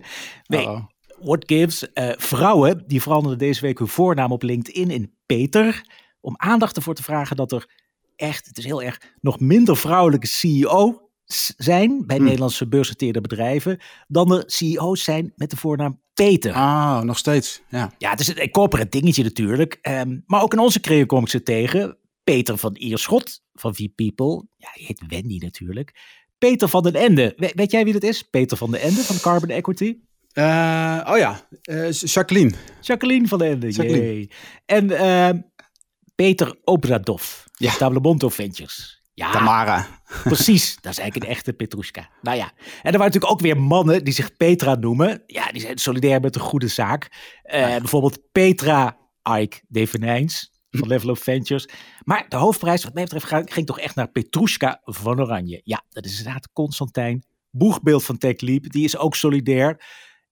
Nee, 0.46 0.60
uh 0.60 0.68
-oh. 0.68 0.84
What 1.20 1.44
Gives. 1.46 1.86
Uh, 1.94 2.12
vrouwen 2.16 2.84
die 2.86 3.02
veranderden 3.02 3.38
deze 3.38 3.60
week 3.60 3.78
hun 3.78 3.88
voornaam 3.88 4.32
op 4.32 4.42
LinkedIn 4.42 4.90
in 4.90 5.14
Peter. 5.26 5.84
Om 6.20 6.34
aandacht 6.37 6.76
ervoor 6.76 6.94
te 6.94 7.02
vragen 7.02 7.37
dat 7.37 7.52
er 7.52 7.68
echt, 8.16 8.46
het 8.46 8.58
is 8.58 8.64
heel 8.64 8.82
erg, 8.82 9.00
nog 9.20 9.40
minder 9.40 9.76
vrouwelijke 9.76 10.26
CEO 10.26 11.10
zijn 11.56 12.06
bij 12.06 12.16
hm. 12.16 12.22
Nederlandse 12.22 12.68
beursgenoteerde 12.68 13.20
bedrijven 13.20 13.80
dan 14.08 14.32
er 14.32 14.42
CEO's 14.46 15.04
zijn 15.04 15.32
met 15.37 15.50
de 15.50 15.56
voornaam 15.56 16.02
Peter. 16.14 16.52
Ah, 16.52 17.00
nog 17.00 17.18
steeds. 17.18 17.62
Ja, 17.68 17.92
ja 17.98 18.10
het 18.10 18.20
is 18.20 18.37
een 18.37 18.50
corporate 18.50 18.88
dingetje 18.88 19.22
natuurlijk. 19.22 19.78
Um, 19.82 20.22
maar 20.26 20.42
ook 20.42 20.52
in 20.52 20.58
onze 20.58 20.80
creëer 20.80 21.06
kom 21.06 21.22
ik 21.22 21.28
ze 21.28 21.42
tegen. 21.42 21.98
Peter 22.24 22.58
van 22.58 22.76
Ierschot 22.76 23.42
van 23.52 23.74
V-People. 23.74 24.46
Ja, 24.56 24.68
die 24.74 24.87
heet 24.87 25.02
Wendy 25.08 25.38
natuurlijk. 25.38 25.92
Peter 26.38 26.68
van 26.68 26.82
den 26.82 26.94
Ende. 26.94 27.52
weet 27.54 27.70
jij 27.70 27.84
wie 27.84 27.92
dat 27.92 28.02
is? 28.02 28.22
Peter 28.22 28.56
van 28.56 28.70
den 28.70 28.80
Ende 28.80 29.00
van 29.00 29.20
Carbon 29.20 29.48
Equity? 29.48 29.96
Uh, 30.35 31.01
oh 31.11 31.18
ja, 31.18 31.40
uh, 31.70 31.90
Jacqueline. 31.92 32.53
Jacqueline 32.81 33.29
van 33.29 33.38
den 33.38 33.49
Ende, 33.49 33.70
Jacqueline. 33.70 34.31
En 34.66 34.90
uh, 34.90 35.42
Peter 36.14 36.57
Obradov. 36.64 37.44
Ja. 37.53 37.73
Tablemonto 37.73 38.29
Ventures. 38.29 39.03
Ja, 39.14 39.33
Tamara. 39.33 39.87
Precies, 40.25 40.77
dat 40.81 40.92
is 40.92 40.99
eigenlijk 40.99 41.31
een 41.31 41.37
echte 41.37 41.53
Petrushka. 41.53 42.09
Nou 42.23 42.37
ja, 42.37 42.53
en 42.57 42.92
er 42.92 42.99
waren 42.99 42.99
natuurlijk 42.99 43.33
ook 43.33 43.40
weer 43.40 43.61
mannen 43.61 44.05
die 44.05 44.14
zich 44.14 44.37
Petra 44.37 44.75
noemen. 44.75 45.23
Ja, 45.27 45.47
die 45.51 45.61
zijn 45.61 45.79
solidair 45.79 46.20
met 46.20 46.33
de 46.33 46.40
goede 46.40 46.68
zaak. 46.68 47.09
Uh, 47.44 47.77
Bijvoorbeeld 47.77 48.18
Petra 48.33 48.97
Ike 49.40 49.61
Devenijns. 49.68 50.53
van 50.79 50.88
Level 50.88 51.11
Up 51.11 51.23
Ventures. 51.23 51.68
Maar 52.05 52.27
de 52.29 52.37
hoofdprijs, 52.37 52.85
wat 52.85 52.94
mij 52.94 53.03
betreft, 53.03 53.53
ging, 53.53 53.66
toch 53.66 53.81
echt 53.81 53.94
naar 53.94 54.09
Petrushka 54.09 54.81
van 54.85 55.20
Oranje. 55.20 55.61
Ja, 55.64 55.83
dat 55.90 56.05
is 56.05 56.18
inderdaad 56.18 56.53
Constantijn, 56.53 57.25
boegbeeld 57.51 58.05
van 58.05 58.18
Tech 58.18 58.40
Leap. 58.40 58.70
Die 58.70 58.85
is 58.85 58.97
ook 58.97 59.14
solidair. 59.14 59.85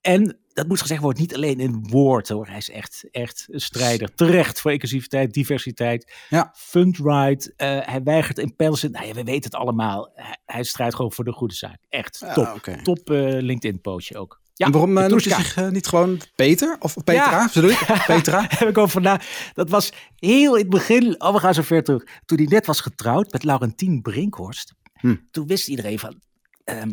En 0.03 0.38
dat 0.53 0.69
moet 0.69 0.81
gezegd 0.81 1.01
worden, 1.03 1.23
niet 1.23 1.35
alleen 1.35 1.61
in 1.61 1.87
woord 1.88 2.29
hoor. 2.29 2.47
Hij 2.47 2.57
is 2.57 2.71
echt, 2.71 3.05
echt 3.11 3.47
een 3.51 3.61
strijder. 3.61 4.15
Terecht 4.15 4.61
voor 4.61 4.73
inclusiviteit, 4.73 5.33
diversiteit. 5.33 6.12
Ja. 6.29 6.55
Fundright. 6.57 7.53
eh, 7.57 7.79
hij 7.83 8.03
weigert 8.03 8.38
in 8.38 8.57
panels. 8.57 8.83
Nou 8.83 9.07
ja, 9.07 9.12
we 9.15 9.25
weten 9.25 9.45
het 9.51 9.55
allemaal. 9.55 10.11
Hij, 10.15 10.37
hij 10.47 10.62
strijdt 10.62 10.95
gewoon 10.95 11.12
voor 11.12 11.25
de 11.25 11.33
goede 11.33 11.55
zaak. 11.55 11.79
Echt 11.88 12.19
Ja, 12.21 12.33
top. 12.33 12.61
Top 12.83 13.11
eh, 13.11 13.17
LinkedIn-postje 13.41 14.19
ook. 14.19 14.41
Ja, 14.55 14.67
en 14.67 14.73
waarom 14.73 14.99
eh, 14.99 15.07
noemt 15.07 15.25
hij 15.25 15.45
zich 15.45 15.71
niet 15.71 15.87
gewoon 15.87 16.21
Peter? 16.35 16.77
Of 16.79 16.95
Petra, 17.05 17.49
Ja. 17.55 17.62
ik? 17.62 18.03
Petra? 18.07 18.47
heb 18.49 18.69
ik 18.69 18.79
over 18.79 18.91
vandaan. 18.91 19.19
Dat 19.53 19.71
was 19.71 19.93
heel 20.17 20.55
in 20.55 20.61
het 20.61 20.71
begin. 20.71 21.21
Oh, 21.23 21.33
we 21.33 21.38
gaan 21.38 21.55
zo 21.55 21.62
ver 21.62 21.83
terug. 21.83 22.05
Toen 22.25 22.38
hij 22.38 22.47
net 22.47 22.67
was 22.67 22.81
getrouwd 22.81 23.33
met 23.33 23.45
Laurentien 23.45 24.03
Brinkhorst. 24.03 24.75
Hm. 24.93 25.17
Toen 25.31 25.47
wist 25.47 25.69
iedereen 25.69 25.99
van. 25.99 26.21
ehm, 26.65 26.93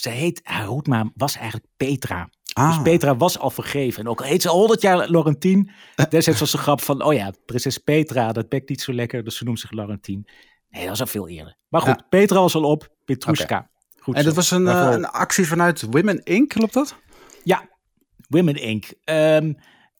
ze 0.00 0.08
heet, 0.10 0.40
haar 0.42 0.66
roetnaam 0.66 1.12
was 1.14 1.36
eigenlijk 1.36 1.66
Petra. 1.76 2.28
Ah, 2.52 2.68
Dus 2.68 2.82
Petra 2.82 3.16
was 3.16 3.38
al 3.38 3.50
vergeven. 3.50 4.02
En 4.02 4.08
ook 4.08 4.20
al 4.20 4.26
heet 4.26 4.42
ze 4.42 4.48
al 4.48 4.58
100 4.58 4.82
jaar 4.82 5.08
Laurentien. 5.08 5.70
Destijds 6.08 6.40
was 6.40 6.50
de 6.50 6.58
grap 6.58 6.80
van, 6.80 7.02
oh 7.02 7.14
ja, 7.14 7.32
prinses 7.46 7.78
Petra, 7.78 8.32
dat 8.32 8.48
bekt 8.48 8.68
niet 8.68 8.80
zo 8.80 8.92
lekker. 8.92 9.24
Dus 9.24 9.36
ze 9.36 9.44
noemt 9.44 9.60
zich 9.60 9.70
Laurentien. 9.70 10.28
Nee, 10.68 10.80
dat 10.80 10.90
was 10.90 11.00
al 11.00 11.06
veel 11.06 11.28
eerder. 11.28 11.56
Maar 11.68 11.80
goed, 11.80 11.98
Ja. 11.98 12.06
Petra 12.08 12.40
was 12.40 12.54
al 12.54 12.64
op. 12.64 12.88
Petrushka. 13.04 13.70
Goed 13.98 14.14
en 14.14 14.20
zo. 14.20 14.26
dat 14.26 14.36
was 14.36 14.50
een, 14.50 14.66
eh, 14.68 14.88
een 14.90 15.06
actie 15.06 15.46
vanuit 15.46 15.82
Women 15.82 16.22
Inc., 16.24 16.48
klopt 16.48 16.74
dat? 16.74 16.96
Ja, 17.44 17.68
Women 18.28 18.54
Inc. 18.54 18.84
Ehm, 19.04 19.52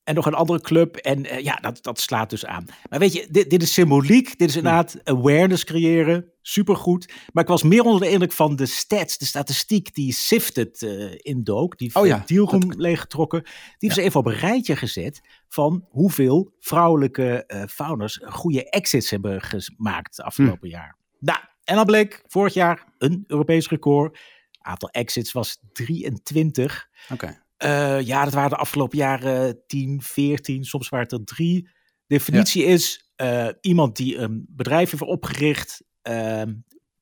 en 0.07 0.15
nog 0.15 0.27
een 0.27 0.35
andere 0.35 0.61
club. 0.61 0.97
En 0.97 1.27
eh, 1.27 1.43
ja, 1.43 1.55
dat, 1.55 1.83
dat 1.83 2.01
slaat 2.01 2.31
dus 2.31 2.47
aan. 2.47 2.65
Maar 2.91 2.99
weet 2.99 3.13
je, 3.13 3.27
dit, 3.31 3.51
dit 3.51 3.63
is 3.63 3.73
symboliek. 3.73 4.39
Dit 4.39 4.49
is 4.49 4.57
inderdaad 4.57 5.01
awareness 5.05 5.65
creëren. 5.65 6.31
Supergoed. 6.43 7.13
Maar 7.33 7.43
ik 7.43 7.49
was 7.49 7.63
meer 7.63 7.83
onder 7.83 8.01
de 8.01 8.11
indruk 8.11 8.33
van 8.33 8.57
de 8.57 8.67
stats, 8.67 9.19
de 9.19 9.25
statistiek 9.25 9.95
die 9.95 10.13
Sifted 10.13 10.83
eh 10.83 11.15
indook. 11.17 11.79
Die 11.79 11.91
Oh 11.95 12.07
ja, 12.07 12.23
dealroom 12.27 12.73
leeggetrokken. 12.77 13.43
Die 13.43 13.53
hebben 13.79 13.99
ze 13.99 14.03
even 14.03 14.21
op 14.21 14.27
een 14.27 14.39
rijtje 14.39 14.77
gezet 14.77 15.21
van 15.49 15.87
hoeveel 15.91 16.55
vrouwelijke 16.59 17.47
eh 17.47 17.63
founders 17.69 18.21
goede 18.25 18.71
exits 18.71 19.11
hebben 19.11 19.43
gemaakt 19.43 20.21
afgelopen 20.21 20.69
jaar. 20.69 20.97
Nou, 21.19 21.39
en 21.65 21.77
dan 21.77 21.85
bleek 21.85 22.23
vorig 22.27 22.55
jaar 22.55 22.95
een 22.99 23.25
Europees 23.27 23.69
record. 23.69 24.19
Aantal 24.61 24.89
exits 24.91 25.33
was 25.33 25.59
23. 25.73 26.89
Oké. 27.13 27.45
Eh, 27.57 28.01
ja, 28.01 28.25
dat 28.25 28.33
waren 28.33 28.51
de 28.51 28.57
afgelopen 28.57 28.99
jaren 28.99 29.63
10, 29.67 30.03
14, 30.03 30.65
soms 30.65 30.89
waren 30.89 31.07
het 31.09 31.19
er 31.19 31.25
drie. 31.25 31.69
Definitie 32.07 32.65
is 32.65 33.11
eh, 33.17 33.49
iemand 33.61 33.97
die 33.97 34.17
een 34.19 34.45
bedrijf 34.49 34.91
heeft 34.91 35.03
opgericht 35.03 35.83
ehm, 36.03 36.55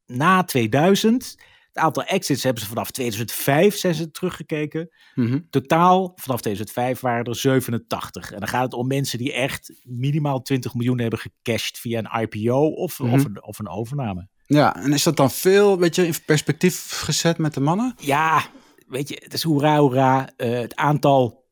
na 0.06 0.44
2000. 0.44 1.36
Het 1.72 1.82
aantal 1.82 2.02
exits 2.04 2.42
hebben 2.42 2.62
ze 2.62 2.68
vanaf 2.68 2.90
2005 2.90 3.76
zijn 3.76 3.94
ze 3.94 4.10
teruggekeken. 4.10 4.88
Mhm. 5.14 5.40
Totaal 5.50 6.12
vanaf 6.14 6.40
2005 6.40 7.00
waren 7.00 7.24
er 7.24 7.36
87. 7.36 8.32
En 8.32 8.38
dan 8.38 8.48
gaat 8.48 8.62
het 8.62 8.74
om 8.74 8.86
mensen 8.86 9.18
die 9.18 9.32
echt 9.32 9.72
minimaal 9.82 10.42
20 10.42 10.74
miljoen 10.74 11.00
hebben 11.00 11.18
gecashed 11.18 11.78
via 11.78 11.98
een 11.98 12.20
IPO 12.22 12.66
of, 12.66 12.98
Mhm. 12.98 13.12
of, 13.12 13.24
een, 13.24 13.44
of 13.44 13.58
een 13.58 13.68
overname. 13.68 14.28
Ja, 14.46 14.76
en 14.76 14.92
is 14.92 15.02
dat 15.02 15.16
dan 15.16 15.30
veel, 15.30 15.78
weet 15.78 15.94
je, 15.94 16.06
in 16.06 16.14
perspectief 16.26 16.90
gezet 16.90 17.38
met 17.38 17.54
de 17.54 17.60
mannen? 17.60 17.94
Ja, 18.00 18.44
weet 18.86 19.08
je, 19.08 19.20
het 19.22 19.34
is 19.34 19.42
hoera 19.42 19.78
hoera. 19.78 20.28
Eh, 20.36 20.50
het 20.60 20.74
aantal 20.74 21.44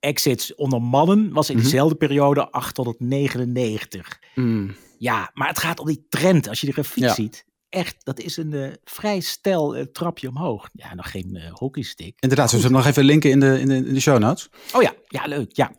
exits 0.00 0.54
onder 0.54 0.82
mannen 0.82 1.32
was 1.32 1.50
in 1.50 1.54
Mhm. 1.56 1.64
dezelfde 1.64 1.94
periode 1.96 2.50
899. 2.50 4.18
Mm. 4.34 4.74
Ja, 4.98 5.30
maar 5.34 5.48
het 5.48 5.58
gaat 5.58 5.80
om 5.80 5.86
die 5.86 6.06
trend. 6.08 6.48
Als 6.48 6.60
je 6.60 6.66
de 6.66 6.72
grafiek 6.72 7.04
Ja. 7.04 7.14
ziet, 7.14 7.44
echt, 7.68 7.96
dat 8.04 8.20
is 8.20 8.36
een 8.36 8.52
eh, 8.52 8.68
vrij 8.84 9.20
stijl 9.20 9.76
eh, 9.76 9.84
trapje 9.92 10.28
omhoog. 10.28 10.68
Ja, 10.72 10.94
nog 10.94 11.10
geen 11.10 11.36
eh, 11.36 11.52
hockeystick. 11.52 12.16
Inderdaad, 12.20 12.50
we 12.50 12.56
zullen 12.56 12.72
nog 12.76 12.86
even 12.86 13.04
linken 13.04 13.30
in 13.30 13.40
de, 13.40 13.60
in 13.60 13.68
de, 13.68 13.74
in 13.76 13.94
de 13.94 14.00
show 14.00 14.18
notes. 14.18 14.48
Oh 14.74 14.82
ja, 14.82 14.92
ja, 15.08 15.26
leuk. 15.26 15.56
Ja, 15.56 15.72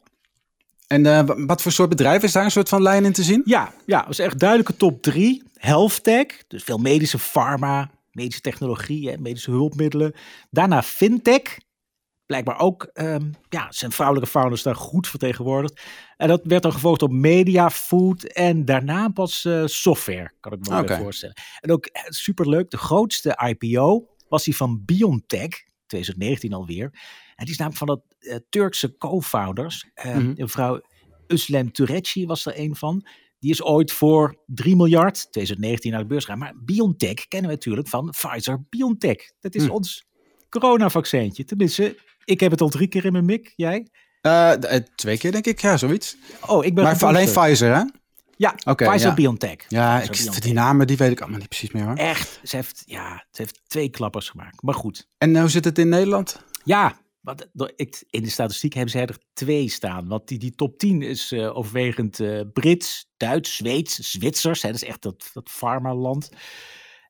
En 0.88 1.04
wa- 1.04 1.46
wat 1.46 1.62
voor 1.62 1.72
soort 1.72 1.90
bedrijf 1.90 2.24
is 2.24 2.32
daar 2.32 2.44
een 2.44 2.52
soort 2.52 2.70
van 2.70 2.82
lijn 2.82 3.06
in 3.06 3.14
te 3.14 3.24
zien? 3.24 3.42
ja, 3.46 3.74
ja 3.86 3.98
dat 3.98 4.08
was 4.08 4.20
echt 4.20 4.40
duidelijke 4.40 4.76
top 4.78 5.02
drie. 5.02 5.44
Health 5.54 6.04
tech, 6.04 6.26
dus 6.48 6.64
veel 6.64 6.78
medische 6.78 7.18
pharma, 7.18 7.92
medische 8.12 8.42
technologie, 8.42 9.18
medische 9.18 9.52
hulpmiddelen. 9.52 10.14
Daarna 10.50 10.84
fintech. 10.84 11.58
Blijkbaar 12.26 12.60
ook 12.60 12.84
ehm, 12.94 13.32
ja, 13.50 13.72
zijn 13.72 13.92
vrouwelijke 13.92 14.30
founders 14.30 14.64
daar 14.64 14.76
goed 14.76 15.08
vertegenwoordigd. 15.08 15.82
En 16.18 16.28
dat 16.28 16.42
werd 16.44 16.64
dan 16.64 16.72
gevolgd 16.74 17.02
op 17.02 17.12
media, 17.12 17.70
food 17.70 18.24
en 18.24 18.66
daarna 18.66 19.10
pas 19.10 19.46
eh, 19.46 19.66
software, 19.66 20.32
kan 20.40 20.52
ik 20.54 20.60
me 20.60 20.98
voorstellen. 20.98 21.36
En 21.60 21.72
ook 21.72 21.86
eh, 21.86 22.02
superleuk, 22.08 22.70
de 22.70 22.78
grootste 22.78 23.48
IPO 23.48 24.08
was 24.30 24.44
die 24.44 24.56
van 24.56 24.82
BioNTech, 24.86 25.64
2019 25.86 26.54
alweer. 26.54 26.90
En 27.36 27.46
die 27.46 27.54
is 27.54 27.58
namelijk 27.60 27.78
van 27.86 27.88
dat 27.88 28.02
eh, 28.20 28.38
Turkse 28.50 28.98
co-founders. 28.98 29.90
Eh, 29.94 30.16
Mhm. 30.16 30.34
Mevrouw 30.38 30.82
Özlem 31.28 31.72
Türeci 31.72 32.26
was 32.26 32.46
er 32.46 32.60
een 32.60 32.76
van. 32.76 33.06
Die 33.42 33.52
is 33.52 33.64
ooit 33.64 33.92
voor 33.92 34.36
3 34.46 34.76
miljard, 34.76 35.32
2019 35.32 35.92
naar 35.92 36.00
de 36.02 36.06
beurs 36.08 36.24
gegaan. 36.26 36.40
Maar 36.40 36.54
BioNTech 36.66 37.28
kennen 37.28 37.50
we 37.50 37.56
natuurlijk 37.56 37.88
van 37.88 38.10
Pfizer-BioNTech. 38.10 39.32
Dat 39.40 39.56
is 39.56 39.64
Hm. 39.66 39.72
ons 39.72 40.06
coronavaccintje. 40.50 41.44
Tenminste, 41.44 41.98
ik 42.26 42.40
heb 42.40 42.52
het 42.52 42.62
al 42.62 42.70
drie 42.70 42.88
keer 42.88 43.06
in 43.06 43.12
mijn 43.12 43.26
mik. 43.26 43.54
Jij? 43.56 43.88
Eh, 44.22 44.52
twee 44.96 45.18
keer 45.18 45.32
denk 45.32 45.46
ik, 45.46 45.62
ja, 45.62 45.78
zoiets. 45.78 46.18
Oh, 46.48 46.66
ik 46.66 46.74
ben 46.76 46.84
Maar 46.84 47.04
alleen. 47.06 47.26
Pfizer, 47.32 47.76
hè? 47.76 47.84
Ja. 48.38 48.56
Pfizer-BioNTech. 48.76 49.56
Ja, 49.68 49.96
ik, 50.02 50.02
Pfizer-BioNTech. 50.02 50.44
die 50.44 50.54
namen 50.54 50.88
die 50.88 50.98
weet 50.98 51.12
ik 51.12 51.20
allemaal 51.22 51.40
niet 51.40 51.48
precies 51.50 51.72
meer 51.72 51.84
hoor. 51.84 51.96
Echt, 51.96 52.40
ze 52.44 52.56
heeft, 52.56 52.84
ja, 52.86 53.26
ze 53.32 53.42
heeft 53.42 53.62
twee 53.68 53.90
klappers 53.90 54.30
gemaakt. 54.30 54.62
Maar 54.62 54.74
goed. 54.76 55.08
En 55.18 55.40
hoe 55.40 55.50
zit 55.50 55.66
het 55.66 55.78
in 55.80 55.90
Nederland? 55.90 56.42
Ja, 56.64 56.96
ik, 57.76 58.04
in 58.10 58.24
de 58.24 58.30
statistiek 58.30 58.74
hebben 58.74 58.92
zij 58.92 59.06
er 59.06 59.18
twee 59.34 59.70
staan. 59.70 60.08
Want 60.08 60.28
die, 60.28 60.40
die 60.40 60.56
top 60.56 60.78
10 60.78 61.02
is 61.02 61.32
eh, 61.32 61.58
overwegend 61.58 62.20
eh, 62.20 62.42
Brits, 62.54 63.10
Duits, 63.18 63.56
Zweeds, 63.56 63.96
Zwitsers. 64.12 64.62
Hè, 64.62 64.72
dat 64.72 64.82
is 64.82 64.88
echt 64.88 65.02
dat, 65.02 65.30
dat 65.34 65.50
farmaland. 65.50 66.30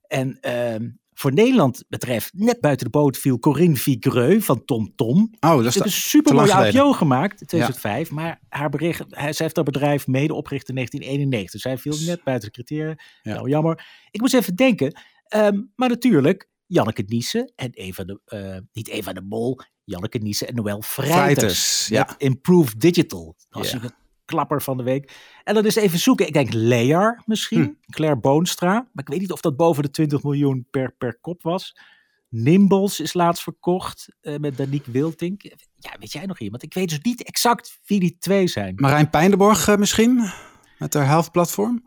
En 0.08 0.38
ehm, 0.42 0.90
voor 1.14 1.34
Nederland 1.34 1.84
betreft, 1.90 2.34
net 2.34 2.60
buiten 2.62 2.86
de 2.86 2.92
boot 2.92 3.18
viel 3.18 3.40
Corinne 3.40 3.76
Vigreux 3.76 4.46
van 4.46 4.66
Tom 4.66 4.96
Tom. 4.96 5.34
Oh, 5.40 5.58
dat 5.58 5.66
is 5.66 5.80
een 5.80 5.92
super 5.92 6.34
mooie. 6.34 6.68
IPO 6.68 6.92
gemaakt 6.92 7.42
in 7.42 7.48
2005. 7.48 8.12
Maar 8.12 8.42
haar 8.50 8.70
bericht, 8.70 9.00
hij, 9.10 9.34
zij 9.34 9.46
heeft 9.46 9.56
dat 9.56 9.66
bedrijf 9.66 10.08
mede 10.08 10.34
opgericht 10.34 10.70
in 10.70 10.76
1991. 10.76 11.52
Dus 11.52 11.62
zij 11.62 11.78
viel 11.78 12.08
net 12.08 12.24
buiten 12.24 12.48
de 12.48 12.54
criteria. 12.54 12.96
Ja. 13.22 13.34
Nou, 13.34 13.50
jammer. 13.50 13.86
Ik 14.12 14.22
moest 14.22 14.34
even 14.34 14.56
denken. 14.56 15.00
ehm, 15.24 15.62
maar 15.76 15.90
natuurlijk, 15.90 16.50
Janneke 16.66 17.04
Niesen 17.08 17.52
en 17.56 17.72
Eva 17.72 18.04
de, 18.04 18.20
eh, 18.26 18.58
niet 18.74 18.88
Eva 18.88 19.14
de 19.14 19.22
Mol, 19.22 19.60
Janneke 19.92 20.18
Niesen 20.18 20.48
en 20.48 20.56
Noël 20.56 20.82
Vrijters. 20.82 21.88
Ja. 21.88 22.06
Met 22.08 22.16
Improved 22.18 22.80
Digital. 22.82 23.26
Dat 23.26 23.48
was 23.50 23.68
Ja. 23.68 23.74
natuurlijk 23.74 24.02
een 24.02 24.26
klapper 24.26 24.62
van 24.62 24.78
de 24.78 24.84
week. 24.84 25.12
En 25.44 25.54
dan 25.54 25.66
is 25.66 25.76
even 25.76 26.00
zoeken. 26.00 26.28
Ik 26.28 26.34
denk 26.34 26.54
Lear 26.54 27.22
misschien. 27.26 27.62
Hm. 27.64 27.92
Claire 27.92 28.20
Boonstra. 28.20 28.74
Maar 28.74 29.04
ik 29.04 29.08
weet 29.08 29.20
niet 29.20 29.32
of 29.32 29.42
dat 29.42 29.56
boven 29.58 29.84
de 29.84 29.90
20 29.92 30.24
miljoen 30.24 30.68
per, 30.72 30.94
per 30.98 31.18
kop 31.22 31.42
was. 31.44 31.78
Nimbles 32.30 33.00
is 33.00 33.14
laatst 33.14 33.44
verkocht 33.44 34.08
eh, 34.22 34.38
met 34.38 34.58
Danique 34.58 34.92
Wiltink. 34.92 35.44
Ja, 35.76 35.92
weet 36.00 36.12
jij 36.12 36.26
nog 36.26 36.40
iemand? 36.40 36.64
Ik 36.64 36.74
weet 36.74 36.90
dus 36.90 37.00
niet 37.02 37.24
exact 37.24 37.80
wie 37.86 38.00
die 38.00 38.16
twee 38.20 38.48
zijn. 38.48 38.74
Marijn 38.76 39.10
Pijnenborg 39.10 39.68
eh, 39.68 39.78
misschien? 39.78 40.30
Met 40.78 40.94
haar 40.94 41.06
health 41.08 41.32
platform? 41.32 41.84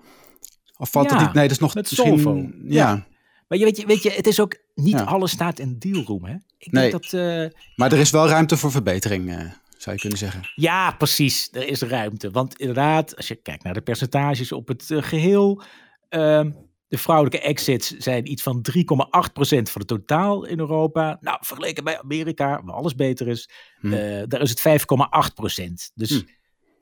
Of 0.77 0.91
valt 0.91 1.11
Ja, 1.11 1.17
het 1.17 1.25
niet? 1.25 1.35
Nee, 1.35 1.43
dat 1.43 1.53
is 1.53 1.59
nog 1.59 1.75
misschien... 1.75 2.55
Ja. 2.67 2.89
Ja. 2.89 3.07
Maar 3.49 3.59
je 3.59 3.65
weet, 3.65 3.77
je, 3.77 3.87
weet 3.87 4.03
je, 4.03 4.11
het 4.11 4.27
is 4.27 4.41
ook 4.41 4.57
niet 4.75 4.95
alles 4.97 5.31
staat 5.31 5.59
in 5.59 5.79
dealroom, 5.79 6.25
hè? 6.25 6.35
Ik 6.59 6.73
Nee. 6.73 6.91
denk 6.91 7.03
dat... 7.03 7.13
eh, 7.13 7.61
maar 7.77 7.93
er 7.93 7.99
is 7.99 8.11
wel 8.11 8.29
ruimte 8.29 8.57
voor 8.57 8.71
verbetering, 8.71 9.31
eh, 9.31 9.39
zou 9.79 9.95
je 9.95 10.01
kunnen 10.01 10.19
zeggen. 10.19 10.41
Ja, 10.55 10.91
precies. 10.93 11.49
Er 11.53 11.69
is 11.69 11.81
ruimte. 11.83 12.31
Want 12.31 12.59
inderdaad, 12.59 13.17
als 13.17 13.29
je 13.29 13.35
kijkt 13.35 13.65
naar 13.65 13.75
de 13.75 13.81
percentages 13.81 14.53
op 14.53 14.69
het 14.69 14.91
eh, 14.91 15.03
geheel. 15.03 15.63
ehm, 16.09 16.51
de 16.89 16.99
vrouwelijke 17.01 17.41
exits 17.41 17.91
zijn 17.91 18.31
iets 18.31 18.43
van 18.43 18.63
3,8% 18.63 19.71
van 19.71 19.81
het 19.81 19.87
totaal 19.87 20.45
in 20.45 20.59
Europa. 20.59 21.19
Nou, 21.21 21.39
vergeleken 21.41 21.85
bij 21.85 22.01
Amerika, 22.01 22.63
waar 22.65 22.75
alles 22.75 22.95
beter 22.95 23.29
is, 23.29 23.51
Hm. 23.81 23.91
daar 24.29 24.41
is 24.41 24.51
het 24.51 24.61
5,8%. 24.61 25.91
Dus 25.95 26.11
Hm. 26.11 26.21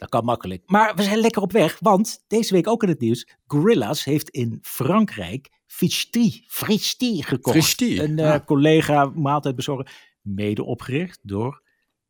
Dat 0.02 0.10
kan 0.10 0.24
makkelijk. 0.24 0.62
Maar 0.66 0.94
we 0.94 1.02
zijn 1.02 1.18
lekker 1.18 1.42
op 1.42 1.52
weg, 1.52 1.76
want 1.80 2.24
deze 2.26 2.54
week 2.54 2.66
ook 2.68 2.82
in 2.82 2.88
het 2.88 3.00
nieuws. 3.00 3.28
Gorillas 3.46 4.04
heeft 4.04 4.28
in 4.28 4.58
Frankrijk 4.62 5.48
Frichti, 5.66 6.44
Frichti 6.46 7.22
gekocht. 7.22 7.80
Een 7.80 8.16
ja. 8.16 8.34
eh, 8.34 8.44
collega 8.44 9.04
maaltijdbezorger, 9.04 9.92
mede 10.20 10.64
opgericht 10.64 11.18
door 11.22 11.62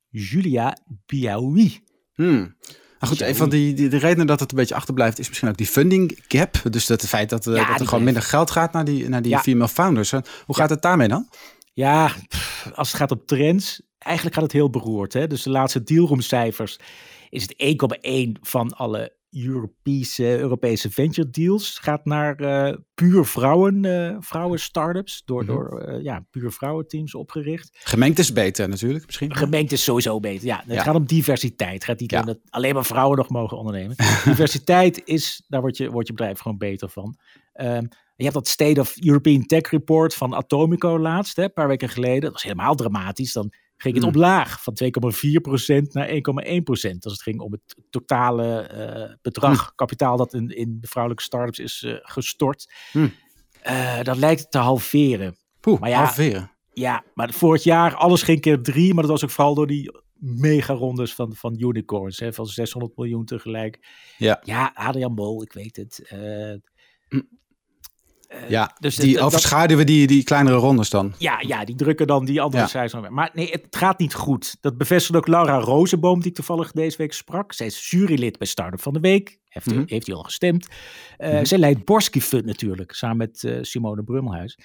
Julia 0.08 0.76
Biaoui. 1.06 1.80
Hmm. 2.14 2.56
Nou 2.98 3.14
goed, 3.14 3.20
een 3.20 3.36
van 3.36 3.48
die, 3.48 3.74
die, 3.74 3.88
de 3.88 3.96
redenen 3.96 4.26
dat 4.26 4.40
het 4.40 4.50
een 4.50 4.56
beetje 4.56 4.74
achterblijft 4.74 5.18
is 5.18 5.28
misschien 5.28 5.48
ook 5.48 5.56
die 5.56 5.66
funding 5.66 6.18
gap. 6.28 6.62
Dus 6.70 6.86
dat 6.86 7.00
het 7.00 7.10
feit 7.10 7.30
dat, 7.30 7.46
eh, 7.46 7.54
Ja, 7.54 7.66
dat 7.70 7.80
er 7.80 7.88
gewoon 7.88 8.04
minder 8.04 8.22
geld 8.22 8.50
gaat 8.50 8.72
naar 8.72 8.84
die, 8.84 9.08
naar 9.08 9.22
die 9.22 9.30
Ja. 9.30 9.40
female 9.40 9.68
founders. 9.68 10.10
Hoe 10.10 10.22
gaat 10.56 10.70
het 10.70 10.82
daarmee 10.82 11.08
dan? 11.08 11.28
Ja, 11.72 12.12
als 12.74 12.88
het 12.88 12.96
gaat 12.96 13.10
om 13.10 13.22
trends, 13.26 13.82
eigenlijk 13.98 14.34
gaat 14.34 14.44
het 14.44 14.52
heel 14.52 14.70
beroerd. 14.70 15.12
Hè? 15.12 15.26
Dus 15.26 15.42
de 15.42 15.50
laatste 15.50 15.82
dealroomcijfers 15.82 16.78
is 17.32 17.42
het 17.42 17.54
1,1 17.58 18.40
van 18.40 18.70
alle 18.72 19.20
Europese, 19.30 20.38
Europese 20.38 20.90
venture 20.90 21.30
deals 21.30 21.78
gaat 21.78 22.04
naar 22.04 22.36
eh, 22.36 22.76
puur 22.94 23.24
vrouwen, 23.24 23.84
eh 23.84 24.16
vrouwen 24.20 24.60
startups, 24.60 25.22
door, 25.24 25.42
Mhm. 25.42 25.52
door 25.52 25.80
eh, 25.80 26.02
ja, 26.02 26.26
puur 26.30 26.52
vrouwenteams 26.52 27.14
opgericht. 27.14 27.70
Gemengd 27.84 28.18
is 28.18 28.32
beter 28.32 28.68
natuurlijk, 28.68 29.06
misschien. 29.06 29.34
Gemengd 29.36 29.72
is 29.72 29.84
sowieso 29.84 30.20
beter. 30.20 30.46
Ja, 30.46 30.62
het 30.66 30.74
Ja. 30.74 30.82
gaat 30.82 30.94
om 30.94 31.06
diversiteit. 31.06 31.72
Het 31.72 31.84
gaat 31.84 32.00
niet 32.00 32.10
Ja. 32.10 32.20
om 32.20 32.26
dat 32.26 32.38
alleen 32.48 32.74
maar 32.74 32.84
vrouwen 32.84 33.18
nog 33.18 33.28
mogen 33.28 33.56
ondernemen. 33.58 33.96
diversiteit 34.24 35.02
is, 35.04 35.44
daar 35.48 35.60
wordt 35.60 35.76
je, 35.76 35.90
wordt 35.90 36.06
je 36.08 36.14
bedrijf 36.14 36.38
gewoon 36.38 36.58
beter 36.58 36.88
van. 36.88 37.16
Ehm, 37.52 37.84
je 38.16 38.22
hebt 38.28 38.34
dat 38.34 38.48
State 38.48 38.80
of 38.80 38.96
European 39.04 39.46
Tech 39.46 39.70
Report 39.70 40.14
van 40.14 40.34
Atomico 40.34 40.98
laatst, 40.98 41.36
hè, 41.36 41.42
een 41.42 41.52
paar 41.52 41.68
weken 41.68 41.88
geleden. 41.88 42.20
Dat 42.20 42.32
was 42.32 42.42
helemaal 42.42 42.74
dramatisch. 42.74 43.32
Dan 43.32 43.52
ging 43.82 43.94
het 43.94 44.04
Mm. 44.04 44.08
omlaag 44.14 44.62
van 44.62 44.74
2,4% 44.74 45.92
naar 45.92 46.08
1,1%. 46.08 47.04
Als 47.04 47.12
het 47.12 47.22
ging 47.22 47.40
om 47.40 47.52
het 47.52 47.76
totale 47.90 48.58
eh, 48.60 49.14
bedrag, 49.22 49.74
kapitaal 49.74 50.16
dat 50.16 50.34
in, 50.34 50.48
in 50.48 50.78
vrouwelijke 50.80 51.24
startups 51.24 51.58
is 51.58 51.82
eh, 51.82 51.94
gestort. 52.02 52.72
Mm. 52.92 53.12
Eh, 53.60 54.02
dat 54.02 54.16
lijkt 54.16 54.50
te 54.50 54.58
halveren. 54.58 55.36
Poeh, 55.60 55.80
Maar 55.80 55.90
ja, 55.90 56.04
halveren. 56.04 56.50
Ja, 56.72 57.04
maar 57.14 57.32
vorig 57.32 57.62
jaar 57.62 57.94
alles 57.94 58.22
ging 58.22 58.40
keer 58.40 58.62
drie, 58.62 58.94
maar 58.94 59.02
dat 59.02 59.12
was 59.12 59.24
ook 59.24 59.30
vooral 59.30 59.54
door 59.54 59.66
die 59.66 59.90
mega 60.14 60.74
rondes 60.74 61.14
van, 61.14 61.34
van 61.34 61.54
unicorns, 61.58 62.18
hè, 62.18 62.32
van 62.32 62.46
600 62.46 62.96
miljoen 62.96 63.24
tegelijk. 63.24 63.86
Ja. 64.18 64.40
Ja, 64.44 64.70
Adrian 64.74 65.14
Bol, 65.14 65.42
ik 65.42 65.52
weet 65.52 65.76
het. 65.76 66.12
Eh, 68.32 68.48
Ja, 68.50 68.76
dus 68.80 68.96
die 68.96 69.14
dat- 69.14 69.22
overschaduwen 69.24 69.86
die, 69.86 70.06
die 70.06 70.24
kleinere 70.24 70.56
rondes 70.56 70.90
dan. 70.90 71.12
ja, 71.18 71.40
ja, 71.40 71.64
die 71.64 71.74
drukken 71.74 72.06
dan 72.06 72.24
die 72.24 72.40
andere 72.40 72.62
Ja. 72.62 72.68
cijfers 72.68 73.04
aan. 73.04 73.14
Maar 73.14 73.30
nee, 73.34 73.50
het 73.50 73.66
gaat 73.70 73.98
niet 73.98 74.14
goed. 74.14 74.56
Dat 74.60 74.76
bevestigt 74.78 75.16
ook 75.16 75.26
Laura 75.26 75.58
Rozenboom, 75.58 76.20
die 76.20 76.28
ik 76.28 76.34
toevallig 76.34 76.72
deze 76.72 76.96
week 76.96 77.12
sprak. 77.12 77.52
Zij 77.52 77.66
is 77.66 77.90
jurylid 77.90 78.38
bij 78.38 78.46
Startup 78.46 78.80
van 78.80 78.92
de 78.92 79.00
Week. 79.00 79.40
Heeft, 79.48 79.66
Mhm. 79.66 79.82
heeft 79.86 80.06
hij 80.06 80.16
al 80.16 80.22
gestemd. 80.22 80.68
Eh, 81.16 81.32
Mhm. 81.32 81.44
Zij 81.44 81.58
leidt 81.58 81.84
Borski 81.84 82.22
Fund 82.22 82.44
natuurlijk, 82.44 82.92
samen 82.92 83.16
met 83.16 83.44
eh, 83.44 83.58
Simone 83.60 84.02
Brummelhuis. 84.04 84.58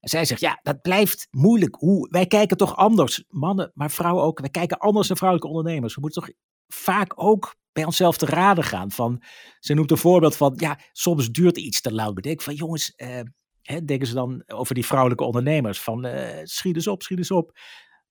Zij 0.00 0.24
zegt, 0.24 0.40
ja, 0.40 0.60
dat 0.62 0.82
blijft 0.82 1.28
moeilijk. 1.30 1.74
Hoe, 1.78 2.08
wij 2.10 2.26
kijken 2.26 2.56
toch 2.56 2.76
anders, 2.76 3.24
mannen, 3.28 3.70
maar 3.74 3.90
vrouwen 3.90 4.24
ook. 4.24 4.40
Wij 4.40 4.48
kijken 4.50 4.78
anders 4.78 5.08
naar 5.08 5.16
vrouwelijke 5.16 5.54
ondernemers. 5.56 5.94
We 5.94 6.00
moeten 6.00 6.22
toch 6.22 6.30
vaak 6.68 7.12
ook 7.16 7.54
bij 7.72 7.84
onszelf 7.84 8.16
te 8.16 8.26
raden 8.26 8.64
gaan. 8.64 8.90
Van, 8.90 9.22
ze 9.58 9.74
noemt 9.74 9.90
een 9.90 9.96
voorbeeld 9.96 10.36
van, 10.36 10.52
ja, 10.56 10.78
soms 10.92 11.30
duurt 11.30 11.58
iets 11.58 11.80
te 11.80 11.92
lang. 11.92 12.16
Ik 12.16 12.22
denk 12.22 12.42
van, 12.42 12.54
jongens, 12.54 12.94
eh, 12.94 13.20
hè, 13.62 13.84
denken 13.84 14.06
ze 14.06 14.14
dan 14.14 14.42
over 14.46 14.74
die 14.74 14.86
vrouwelijke 14.86 15.24
ondernemers. 15.24 15.80
Van, 15.80 16.04
eh, 16.04 16.40
schiet 16.44 16.76
eens 16.76 16.86
op, 16.86 17.02
schiet 17.02 17.18
eens 17.18 17.30
op. 17.30 17.58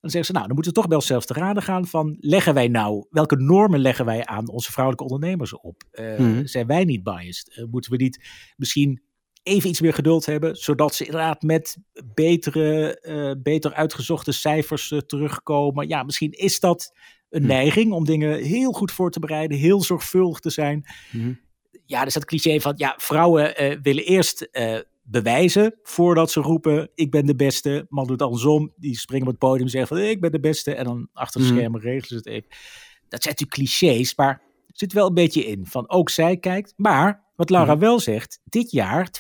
Dan 0.01 0.09
zeggen 0.09 0.25
ze, 0.25 0.31
nou, 0.31 0.45
dan 0.45 0.55
moeten 0.55 0.73
we 0.73 0.79
toch 0.79 0.87
bij 0.87 0.97
onszelf 0.97 1.25
te 1.25 1.33
raden 1.33 1.63
gaan 1.63 1.87
van, 1.87 2.17
leggen 2.19 2.53
wij 2.53 2.67
nou, 2.67 3.05
welke 3.09 3.35
normen 3.35 3.79
leggen 3.79 4.05
wij 4.05 4.25
aan 4.25 4.49
onze 4.49 4.71
vrouwelijke 4.71 5.13
ondernemers 5.13 5.53
op? 5.59 5.83
Eh, 5.91 6.17
Mhm. 6.17 6.45
Zijn 6.45 6.67
wij 6.67 6.83
niet 6.83 7.03
biased? 7.03 7.55
Eh, 7.55 7.65
moeten 7.71 7.91
we 7.91 7.97
niet 7.97 8.27
misschien 8.55 9.01
even 9.43 9.69
iets 9.69 9.81
meer 9.81 9.93
geduld 9.93 10.25
hebben, 10.25 10.55
zodat 10.55 10.95
ze 10.95 11.05
inderdaad 11.05 11.41
met 11.41 11.77
betere, 12.13 12.99
eh, 12.99 13.31
beter 13.43 13.73
uitgezochte 13.73 14.31
cijfers 14.31 14.93
terugkomen? 15.05 15.87
Ja, 15.87 16.03
misschien 16.03 16.31
is 16.31 16.59
dat 16.59 16.91
een 17.31 17.41
Mhm. 17.41 17.51
neiging 17.51 17.91
om 17.91 18.05
dingen 18.05 18.37
heel 18.43 18.71
goed 18.71 18.91
voor 18.91 19.11
te 19.11 19.19
bereiden, 19.19 19.57
heel 19.57 19.81
zorgvuldig 19.81 20.39
te 20.39 20.49
zijn. 20.49 20.85
Mhm. 21.11 21.33
Ja, 21.85 22.01
er 22.01 22.07
is 22.07 22.13
dat 22.13 22.25
cliché 22.25 22.59
van, 22.59 22.73
ja, 22.75 22.93
vrouwen 22.97 23.57
eh, 23.57 23.77
willen 23.81 24.03
eerst 24.05 24.41
eh, 24.41 24.77
bewijzen 25.03 25.75
voordat 25.83 26.31
ze 26.31 26.39
roepen, 26.41 26.89
ik 26.95 27.11
ben 27.11 27.25
de 27.25 27.35
beste. 27.35 27.85
Man 27.89 28.07
doet 28.07 28.21
andersom, 28.21 28.73
die 28.75 28.97
springen 28.97 29.25
op 29.25 29.31
het 29.31 29.39
podium 29.41 29.63
en 29.65 29.69
zeggen 29.69 29.97
van, 29.97 30.05
ik 30.05 30.21
ben 30.21 30.31
de 30.31 30.39
beste. 30.39 30.75
En 30.75 30.83
dan 30.83 31.07
achter 31.13 31.41
de 31.41 31.47
Mhm. 31.47 31.55
schermen 31.55 31.81
regelen 31.81 32.07
ze 32.07 32.15
het 32.15 32.25
even. 32.27 32.49
Dat 33.09 33.23
zijn 33.23 33.35
natuurlijk 33.39 33.51
clichés, 33.51 34.15
maar 34.15 34.41
zit 34.67 34.93
wel 34.93 35.07
een 35.07 35.13
beetje 35.13 35.45
in. 35.45 35.65
Van 35.65 35.89
ook 35.89 36.09
zij 36.09 36.37
kijkt. 36.37 36.73
Maar 36.77 37.23
wat 37.35 37.49
Laura 37.49 37.71
Mhm. 37.73 37.81
wel 37.81 37.99
zegt, 37.99 38.39
dit 38.43 38.71
jaar, 38.71 39.11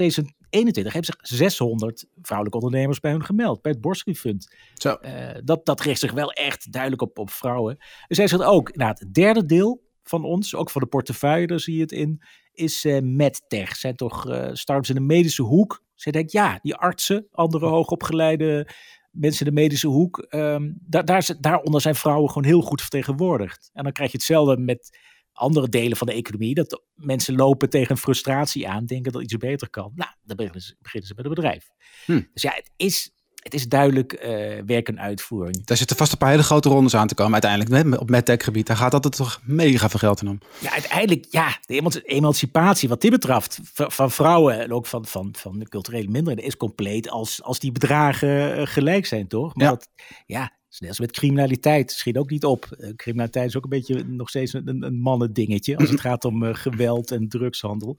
2021, 0.51 0.93
hebben 0.93 1.13
zich 1.27 1.37
600 1.37 2.05
vrouwelijke 2.21 2.59
ondernemers 2.59 2.99
bij 2.99 3.11
hun 3.11 3.25
gemeld. 3.25 3.61
Bij 3.61 3.71
het 3.71 3.81
Borsky 3.81 4.13
Fund. 4.13 4.55
Zo. 4.73 4.93
Eh, 4.93 5.39
dat, 5.43 5.65
dat 5.65 5.81
richt 5.81 5.99
zich 5.99 6.11
wel 6.11 6.31
echt 6.31 6.71
duidelijk 6.71 7.01
op, 7.01 7.19
op 7.19 7.29
vrouwen. 7.29 7.77
En 8.07 8.15
zij 8.15 8.27
zegt 8.27 8.43
ook, 8.43 8.75
nou, 8.75 8.95
het 8.97 9.13
derde 9.13 9.45
deel 9.45 9.83
van 10.03 10.23
ons, 10.23 10.55
ook 10.55 10.69
van 10.69 10.81
de 10.81 10.87
portefeuille, 10.87 11.47
daar 11.47 11.59
zie 11.59 11.75
je 11.75 11.81
het 11.81 11.91
in, 11.91 12.21
is 12.53 12.85
eh 12.85 13.01
MedTech. 13.01 13.75
Zijn 13.75 13.95
toch 13.95 14.29
eh 14.29 14.49
startups 14.53 14.89
in 14.89 14.95
de 14.95 15.01
medische 15.01 15.43
hoek. 15.43 15.83
Zij 15.95 16.11
denkt, 16.11 16.31
ja, 16.31 16.59
die 16.61 16.75
artsen, 16.75 17.27
andere 17.31 17.65
hoogopgeleide 17.65 18.67
mensen 19.11 19.45
in 19.45 19.55
de 19.55 19.61
medische 19.61 19.87
hoek, 19.87 20.19
ehm, 20.19 20.71
daar, 20.75 21.05
daar, 21.05 21.35
daaronder 21.39 21.81
zijn 21.81 21.95
vrouwen 21.95 22.27
gewoon 22.29 22.45
heel 22.45 22.61
goed 22.61 22.81
vertegenwoordigd. 22.81 23.69
En 23.73 23.83
dan 23.83 23.91
krijg 23.91 24.11
je 24.11 24.17
hetzelfde 24.17 24.57
met 24.57 24.97
andere 25.41 25.69
delen 25.69 25.97
van 25.97 26.07
de 26.07 26.13
economie, 26.13 26.53
dat 26.55 26.81
mensen 26.95 27.35
lopen 27.35 27.69
tegen 27.69 27.97
frustratie 27.97 28.67
aan, 28.69 28.85
denken 28.85 29.11
dat 29.11 29.21
iets 29.21 29.37
beter 29.37 29.69
kan. 29.69 29.91
Nou, 29.95 30.09
dan 30.23 30.35
beginnen 30.35 30.61
ze, 30.61 30.75
beginnen 30.81 31.07
ze 31.09 31.13
met 31.15 31.25
een 31.25 31.33
bedrijf. 31.33 31.69
Hm. 32.05 32.21
Dus 32.33 32.41
ja, 32.41 32.51
het 32.55 32.71
is, 32.75 33.11
het 33.43 33.53
is 33.53 33.67
duidelijk 33.67 34.13
eh, 34.13 34.57
werk 34.65 34.87
en 34.87 34.99
uitvoering. 34.99 35.65
Daar 35.65 35.77
zitten 35.77 35.97
vast 35.97 36.11
een 36.11 36.17
paar 36.17 36.29
hele 36.29 36.43
grote 36.43 36.69
rondes 36.69 36.95
aan 36.95 37.07
te 37.07 37.15
komen 37.15 37.33
uiteindelijk. 37.43 37.85
Met- 37.85 37.99
Op 37.99 38.09
medtech 38.09 38.43
gebied, 38.43 38.67
daar 38.67 38.77
gaat 38.77 38.93
altijd 38.93 39.15
toch 39.15 39.41
mega 39.43 39.89
veel 39.89 39.99
geld 39.99 40.21
in 40.21 40.27
om. 40.27 40.39
Ja, 40.59 40.71
uiteindelijk, 40.71 41.25
ja, 41.29 41.57
de 41.65 41.73
emanci- 41.75 42.01
emancipatie 42.05 42.89
wat 42.89 43.01
dit 43.01 43.11
betreft 43.11 43.59
van 43.73 44.11
vrouwen 44.11 44.59
en 44.59 44.73
ook 44.73 44.85
van, 44.85 45.05
van, 45.05 45.29
van 45.37 45.59
de 45.59 45.69
culturele 45.69 46.07
minderheden 46.09 46.45
is 46.45 46.57
compleet 46.57 47.09
als, 47.09 47.43
als 47.43 47.59
die 47.59 47.71
bedragen 47.71 48.55
eh, 48.57 48.67
gelijk 48.67 49.05
zijn, 49.05 49.27
toch? 49.27 49.55
Maar 49.55 49.65
Ja. 49.65 49.69
dat, 49.71 49.87
ja, 50.25 50.51
is 50.71 50.79
net 50.79 50.89
als 50.89 50.99
met 50.99 51.11
criminaliteit, 51.11 51.91
schiet 51.91 52.17
ook 52.17 52.29
niet 52.29 52.45
op. 52.45 52.65
Eh, 52.65 52.89
criminaliteit 52.95 53.47
is 53.47 53.57
ook 53.57 53.63
een 53.63 53.69
beetje 53.69 54.03
nog 54.03 54.29
steeds 54.29 54.53
een, 54.53 54.83
een, 54.83 54.99
mannendingetje 54.99 55.77
als 55.77 55.89
het 55.89 55.99
gaat 56.09 56.25
om 56.25 56.43
eh, 56.43 56.55
geweld 56.55 57.11
en 57.11 57.27
drugshandel. 57.27 57.97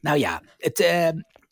Nou 0.00 0.18
ja, 0.18 0.42
het, 0.58 0.80
eh, 0.80 1.06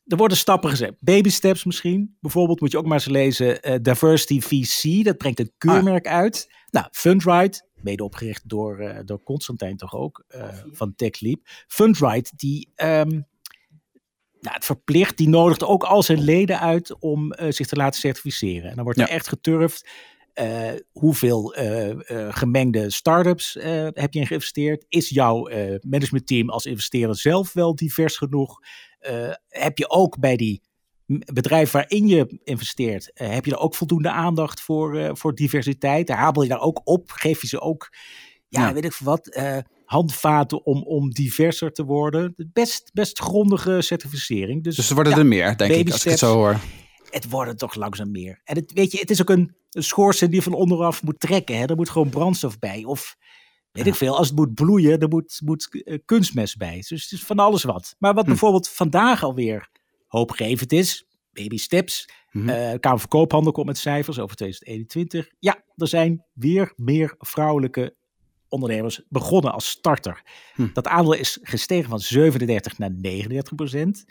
er 0.06 0.16
worden 0.16 0.36
stappen 0.36 0.70
gezet. 0.70 0.96
Baby 1.00 1.28
steps 1.28 1.64
misschien. 1.64 2.16
Bijvoorbeeld 2.20 2.60
moet 2.60 2.70
je 2.70 2.78
ook 2.78 2.84
maar 2.84 2.92
eens 2.92 3.06
lezen 3.06 3.82
Diversity 3.82 4.40
VC. 4.40 5.04
Dat 5.04 5.16
brengt 5.16 5.38
een 5.40 5.52
keurmerk 5.58 6.06
uit. 6.06 6.50
Nou, 6.70 6.86
Fundride, 6.90 7.68
mede 7.74 8.04
opgericht 8.04 8.48
door, 8.48 9.02
door 9.04 9.22
Constantijn 9.22 9.76
toch 9.76 9.94
ook, 9.94 10.24
van 10.70 10.94
TechLeap. 10.94 11.40
Fundride, 11.66 12.30
die 12.36 12.70
ehm, 12.74 13.08
nou, 14.40 14.54
het 14.54 14.64
verplicht, 14.64 15.16
die 15.16 15.28
nodigt 15.28 15.64
ook 15.64 15.82
al 15.84 16.02
zijn 16.02 16.20
leden 16.20 16.60
uit 16.60 16.98
om 17.00 17.34
zich 17.48 17.66
te 17.66 17.76
laten 17.76 18.00
certificeren. 18.00 18.70
En 18.70 18.74
dan 18.74 18.84
wordt 18.84 19.00
er 19.00 19.08
Ja. 19.08 19.12
echt 19.12 19.28
geturfd. 19.28 19.88
Eh, 20.32 20.70
hoeveel 20.92 21.54
eh, 21.54 21.90
eh, 21.90 22.34
gemengde 22.34 22.90
start-ups 22.90 23.52
heb 23.92 24.12
je 24.12 24.20
in 24.20 24.26
geïnvesteerd? 24.26 24.84
Is 24.88 25.08
jouw 25.08 25.48
managementteam 25.80 26.50
als 26.50 26.66
investeerder 26.66 27.16
zelf 27.16 27.52
wel 27.52 27.74
divers 27.74 28.16
genoeg? 28.16 28.58
Heb 29.48 29.78
je 29.78 29.90
ook 29.90 30.18
bij 30.18 30.36
die 30.36 30.62
bedrijf 31.32 31.70
waarin 31.70 32.06
je 32.06 32.40
investeert, 32.44 33.10
heb 33.14 33.44
je 33.44 33.50
daar 33.50 33.60
ook 33.60 33.74
voldoende 33.74 34.10
aandacht 34.10 34.60
voor, 34.60 35.16
voor 35.16 35.34
diversiteit? 35.34 36.08
Habel 36.08 36.42
je 36.42 36.48
daar 36.48 36.60
ook 36.60 36.80
op? 36.84 37.10
Geef 37.10 37.40
je 37.40 37.46
ze 37.46 37.60
ook, 37.60 37.88
ja, 38.48 38.66
Ja. 38.66 38.72
weet 38.72 38.84
ik 38.84 38.94
wat, 38.94 39.40
handvaten 39.84 40.66
om, 40.66 40.82
om 40.82 41.10
diverser 41.10 41.72
te 41.72 41.84
worden? 41.84 42.34
Best, 42.52 42.90
best 42.92 43.18
grondige 43.18 43.82
certificering. 43.82 44.64
Dus, 44.64 44.76
Dus 44.76 44.88
er 44.88 44.94
worden 44.94 45.12
ja, 45.12 45.18
er 45.18 45.26
meer, 45.26 45.56
denk 45.56 45.72
ik, 45.72 45.92
als 45.92 46.04
ik 46.04 46.10
het 46.10 46.18
zo 46.18 46.34
hoor. 46.34 46.60
Het 47.12 47.28
worden 47.30 47.56
toch 47.56 47.74
langzaam 47.74 48.10
meer. 48.10 48.40
En 48.44 48.56
het, 48.56 48.72
weet 48.72 48.92
je, 48.92 48.98
het 48.98 49.10
is 49.10 49.20
ook 49.20 49.30
een, 49.30 49.56
een 49.70 49.82
schoorsteen 49.84 50.30
die 50.30 50.42
van 50.42 50.52
onderaf 50.52 51.02
moet 51.02 51.20
trekken. 51.20 51.56
Hè? 51.58 51.64
Er 51.64 51.76
moet 51.76 51.90
gewoon 51.90 52.08
brandstof 52.08 52.58
bij. 52.58 52.84
Of 52.84 53.16
weet 53.72 53.86
ik 53.86 53.94
veel, 53.94 54.16
als 54.16 54.26
het 54.26 54.36
moet 54.36 54.54
bloeien, 54.54 54.98
er 54.98 55.08
moet, 55.08 55.40
moet 55.44 55.82
eh, 55.84 55.98
kunstmest 56.04 56.56
bij. 56.58 56.74
Dus 56.88 57.02
het 57.02 57.12
is 57.12 57.24
van 57.24 57.38
alles 57.38 57.62
wat. 57.62 57.94
Maar 57.98 58.14
wat 58.14 58.24
Hm. 58.24 58.30
bijvoorbeeld 58.30 58.68
vandaag 58.68 59.22
alweer 59.22 59.68
hoopgevend 60.06 60.72
is, 60.72 61.06
baby 61.32 61.56
steps. 61.56 62.08
Eh 62.46 62.72
Kamer 62.80 62.98
van 62.98 63.08
Koophandel 63.08 63.52
komt 63.52 63.66
met 63.66 63.78
cijfers 63.78 64.18
over 64.18 64.36
2021. 64.36 65.32
Ja, 65.38 65.64
er 65.76 65.88
zijn 65.88 66.24
weer 66.32 66.72
meer 66.76 67.14
vrouwelijke 67.18 67.94
ondernemers 68.48 69.02
begonnen 69.08 69.52
als 69.52 69.68
starter. 69.68 70.22
Hm. 70.54 70.68
Dat 70.72 70.86
aandeel 70.86 71.12
is 71.12 71.38
gestegen 71.42 71.88
van 71.88 72.00
37 72.00 72.78
naar 72.78 72.90
39 72.92 73.54
procent. 73.54 74.04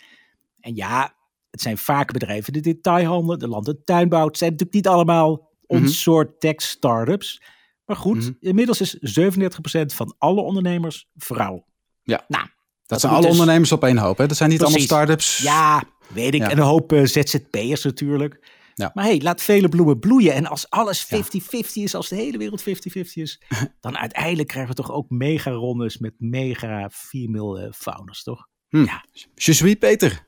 En 0.60 0.76
ja, 0.76 1.16
het 1.52 1.62
zijn 1.62 1.78
vaak 1.78 2.12
bedrijven 2.12 2.54
in 2.54 2.62
de 2.62 2.74
detailhandel, 2.74 3.38
de 3.38 3.48
land- 3.48 3.68
en 3.68 3.82
tuinbouw. 3.86 4.28
Het 4.28 4.38
zijn 4.38 4.52
natuurlijk 4.52 4.78
niet 4.78 4.94
allemaal 4.94 5.50
ons 5.68 5.82
Mhm. 5.82 5.92
soort 5.92 6.40
tech-startups. 6.40 7.42
Maar 7.86 7.96
goed, 7.96 8.18
Mhm. 8.18 8.32
inmiddels 8.40 8.82
is 8.82 8.90
37% 9.00 9.94
van 9.94 10.16
alle 10.18 10.42
ondernemers 10.42 11.10
vrouw. 11.16 11.66
Ja. 12.04 12.26
Nou, 12.28 12.48
Dat 12.86 13.00
zijn 13.00 13.12
alle 13.14 13.22
dus- 13.22 13.32
ondernemers 13.32 13.72
op 13.72 13.84
één 13.84 13.98
hoop. 13.98 14.18
Hè? 14.18 14.28
Dat 14.28 14.38
zijn 14.38 14.50
niet 14.50 14.58
Precies. 14.60 14.90
allemaal 14.90 15.06
start-ups. 15.06 15.38
Ja, 15.38 15.84
weet 16.14 16.34
ik. 16.34 16.42
Ja. 16.42 16.50
En 16.50 16.58
een 16.58 16.64
hoop 16.64 16.92
eh, 16.94 17.04
ZZP'ers 17.06 17.84
natuurlijk. 17.84 18.60
Ja. 18.74 18.92
Maar 18.94 19.04
hey, 19.04 19.20
laat 19.22 19.42
vele 19.42 19.70
bloemen 19.70 20.00
bloeien. 20.00 20.34
En 20.34 20.46
als 20.46 20.70
alles 20.70 21.00
Ja. 21.10 21.18
50-50 21.18 21.84
is, 21.84 21.96
als 21.96 22.10
de 22.10 22.16
hele 22.16 22.38
wereld 22.38 22.62
50-50 22.62 23.22
is, 23.24 23.42
dan 23.80 23.98
uiteindelijk 23.98 24.48
krijgen 24.48 24.76
we 24.76 24.82
toch 24.82 24.92
ook 24.92 25.10
mega 25.10 25.52
rondes 25.52 25.98
met 25.98 26.14
mega 26.18 26.90
female 26.94 27.62
eh, 27.66 27.72
founders, 27.72 28.24
toch? 28.24 28.48
Hm. 28.70 28.84
Ja. 28.84 29.06
Je 29.36 29.54
suis 29.54 29.76
Peter. 29.76 30.26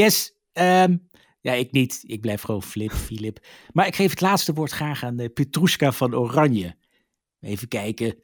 Yes. 0.00 0.34
ehm, 0.52 0.96
ja, 1.40 1.52
ik 1.52 1.72
niet. 1.72 2.02
Ik 2.06 2.20
blijf 2.20 2.42
gewoon 2.42 2.62
Flip, 2.62 2.92
Philip. 2.92 3.46
Maar 3.72 3.86
ik 3.86 3.94
geef 3.94 4.10
het 4.10 4.20
laatste 4.20 4.52
woord 4.52 4.70
graag 4.70 5.04
aan 5.04 5.20
uh, 5.20 5.26
Petrushka 5.34 5.92
van 5.92 6.14
Oranje. 6.14 6.76
Even 7.40 7.68
kijken. 7.68 8.22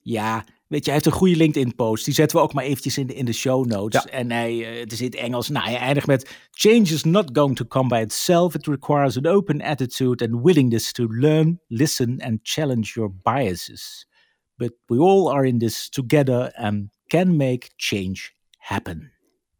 Ja, 0.00 0.44
weet 0.66 0.84
je, 0.84 0.90
hij 0.90 0.92
heeft 0.92 1.06
een 1.06 1.12
goede 1.12 1.36
LinkedIn-post. 1.36 2.04
Die 2.04 2.14
zetten 2.14 2.36
we 2.36 2.42
ook 2.42 2.52
maar 2.52 2.64
eventjes 2.64 2.98
in 2.98 3.06
de, 3.06 3.14
in 3.14 3.24
de 3.24 3.32
show 3.32 3.66
notes. 3.66 4.02
Ja. 4.02 4.10
En 4.10 4.30
hij, 4.30 4.72
eh, 4.72 4.80
het 4.80 4.92
is 4.92 5.00
in 5.00 5.06
het 5.06 5.14
Engels. 5.14 5.48
Nou, 5.48 5.66
hij 5.66 5.76
eindigt 5.76 6.06
met... 6.06 6.48
Change 6.50 6.82
is 6.82 7.04
not 7.04 7.30
going 7.32 7.56
to 7.56 7.64
come 7.64 7.88
by 7.88 8.00
itself. 8.00 8.54
It 8.54 8.66
requires 8.66 9.16
an 9.16 9.26
open 9.26 9.62
attitude 9.62 10.28
and 10.28 10.42
willingness 10.42 10.92
to 10.92 11.06
learn, 11.08 11.60
listen 11.66 12.20
and 12.20 12.38
challenge 12.42 12.92
your 12.92 13.12
biases. 13.22 14.08
But 14.56 14.72
we 14.86 14.98
all 14.98 15.32
are 15.32 15.46
in 15.46 15.58
this 15.58 15.88
together 15.88 16.52
and 16.54 16.90
can 17.06 17.36
make 17.36 17.72
change 17.76 18.32
happen. 18.58 19.12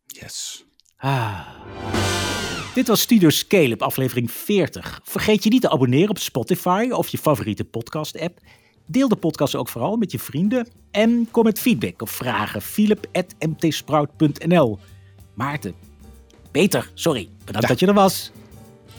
Yes. 0.07 0.65
Ah. 1.05 1.39
Dit 2.75 2.89
was 2.89 3.01
Studio 3.01 3.31
Scale-up, 3.31 3.83
aflevering 3.83 4.31
40. 4.31 5.01
Vergeet 5.05 5.45
je 5.45 5.51
niet 5.51 5.61
te 5.61 5.71
abonneren 5.71 6.09
op 6.09 6.19
Spotify 6.19 6.89
of 6.91 7.09
je 7.09 7.19
favoriete 7.19 7.65
podcast-app. 7.65 8.39
Deel 8.87 9.09
de 9.09 9.17
podcast 9.17 9.55
ook 9.55 9.69
vooral 9.69 9.97
met 9.97 10.13
je 10.13 10.19
vrienden. 10.19 10.69
En 10.91 11.29
kom 11.31 11.45
met 11.45 11.61
feedback 11.61 12.03
of 12.03 12.11
vragen. 12.11 12.63
philip.mtsprout.nl 12.63 14.79
Maarten. 15.35 15.75
Peter, 16.51 16.91
sorry. 16.95 17.29
Bedankt 17.45 17.63
Ja. 17.63 17.69
dat 17.69 17.81
je 17.81 17.87
er 17.87 17.95
was. 17.95 18.31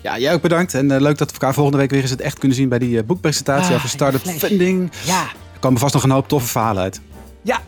Ja, 0.02 0.20
jij 0.20 0.34
ook 0.34 0.41
bedankt. 0.41 0.74
En 0.74 0.91
eh, 0.91 1.02
leuk 1.02 1.18
dat 1.18 1.28
we 1.28 1.34
elkaar 1.34 1.54
volgende 1.54 1.78
week 1.78 1.89
weer 1.89 2.02
eens 2.02 2.10
het 2.10 2.22
echt 2.22 2.39
kunnen 2.39 2.58
zien 2.58 2.70
bij 2.70 2.80
die 2.80 2.98
eh, 3.00 3.06
boekpresentatie 3.06 3.70
Ah, 3.70 3.76
over 3.76 3.89
startup 3.89 4.22
funding. 4.22 4.91
Ja, 5.06 5.22
Er 5.54 5.60
komen 5.60 5.80
vast 5.80 5.94
nog 5.94 6.04
een 6.04 6.10
hoop 6.10 6.28
toffe 6.28 6.48
verhalen 6.48 6.84
uit. 6.84 7.02
ja. 7.41 7.62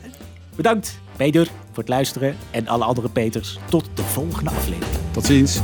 Bedankt, 0.55 0.99
Peter, 1.17 1.45
voor 1.45 1.83
het 1.83 1.87
luisteren. 1.87 2.35
En 2.51 2.67
alle 2.67 2.83
andere 2.83 3.09
Peters. 3.09 3.59
Tot 3.69 3.89
de 3.93 4.03
volgende 4.03 4.49
aflevering. 4.49 5.01
Tot 5.11 5.25
ziens. 5.25 5.61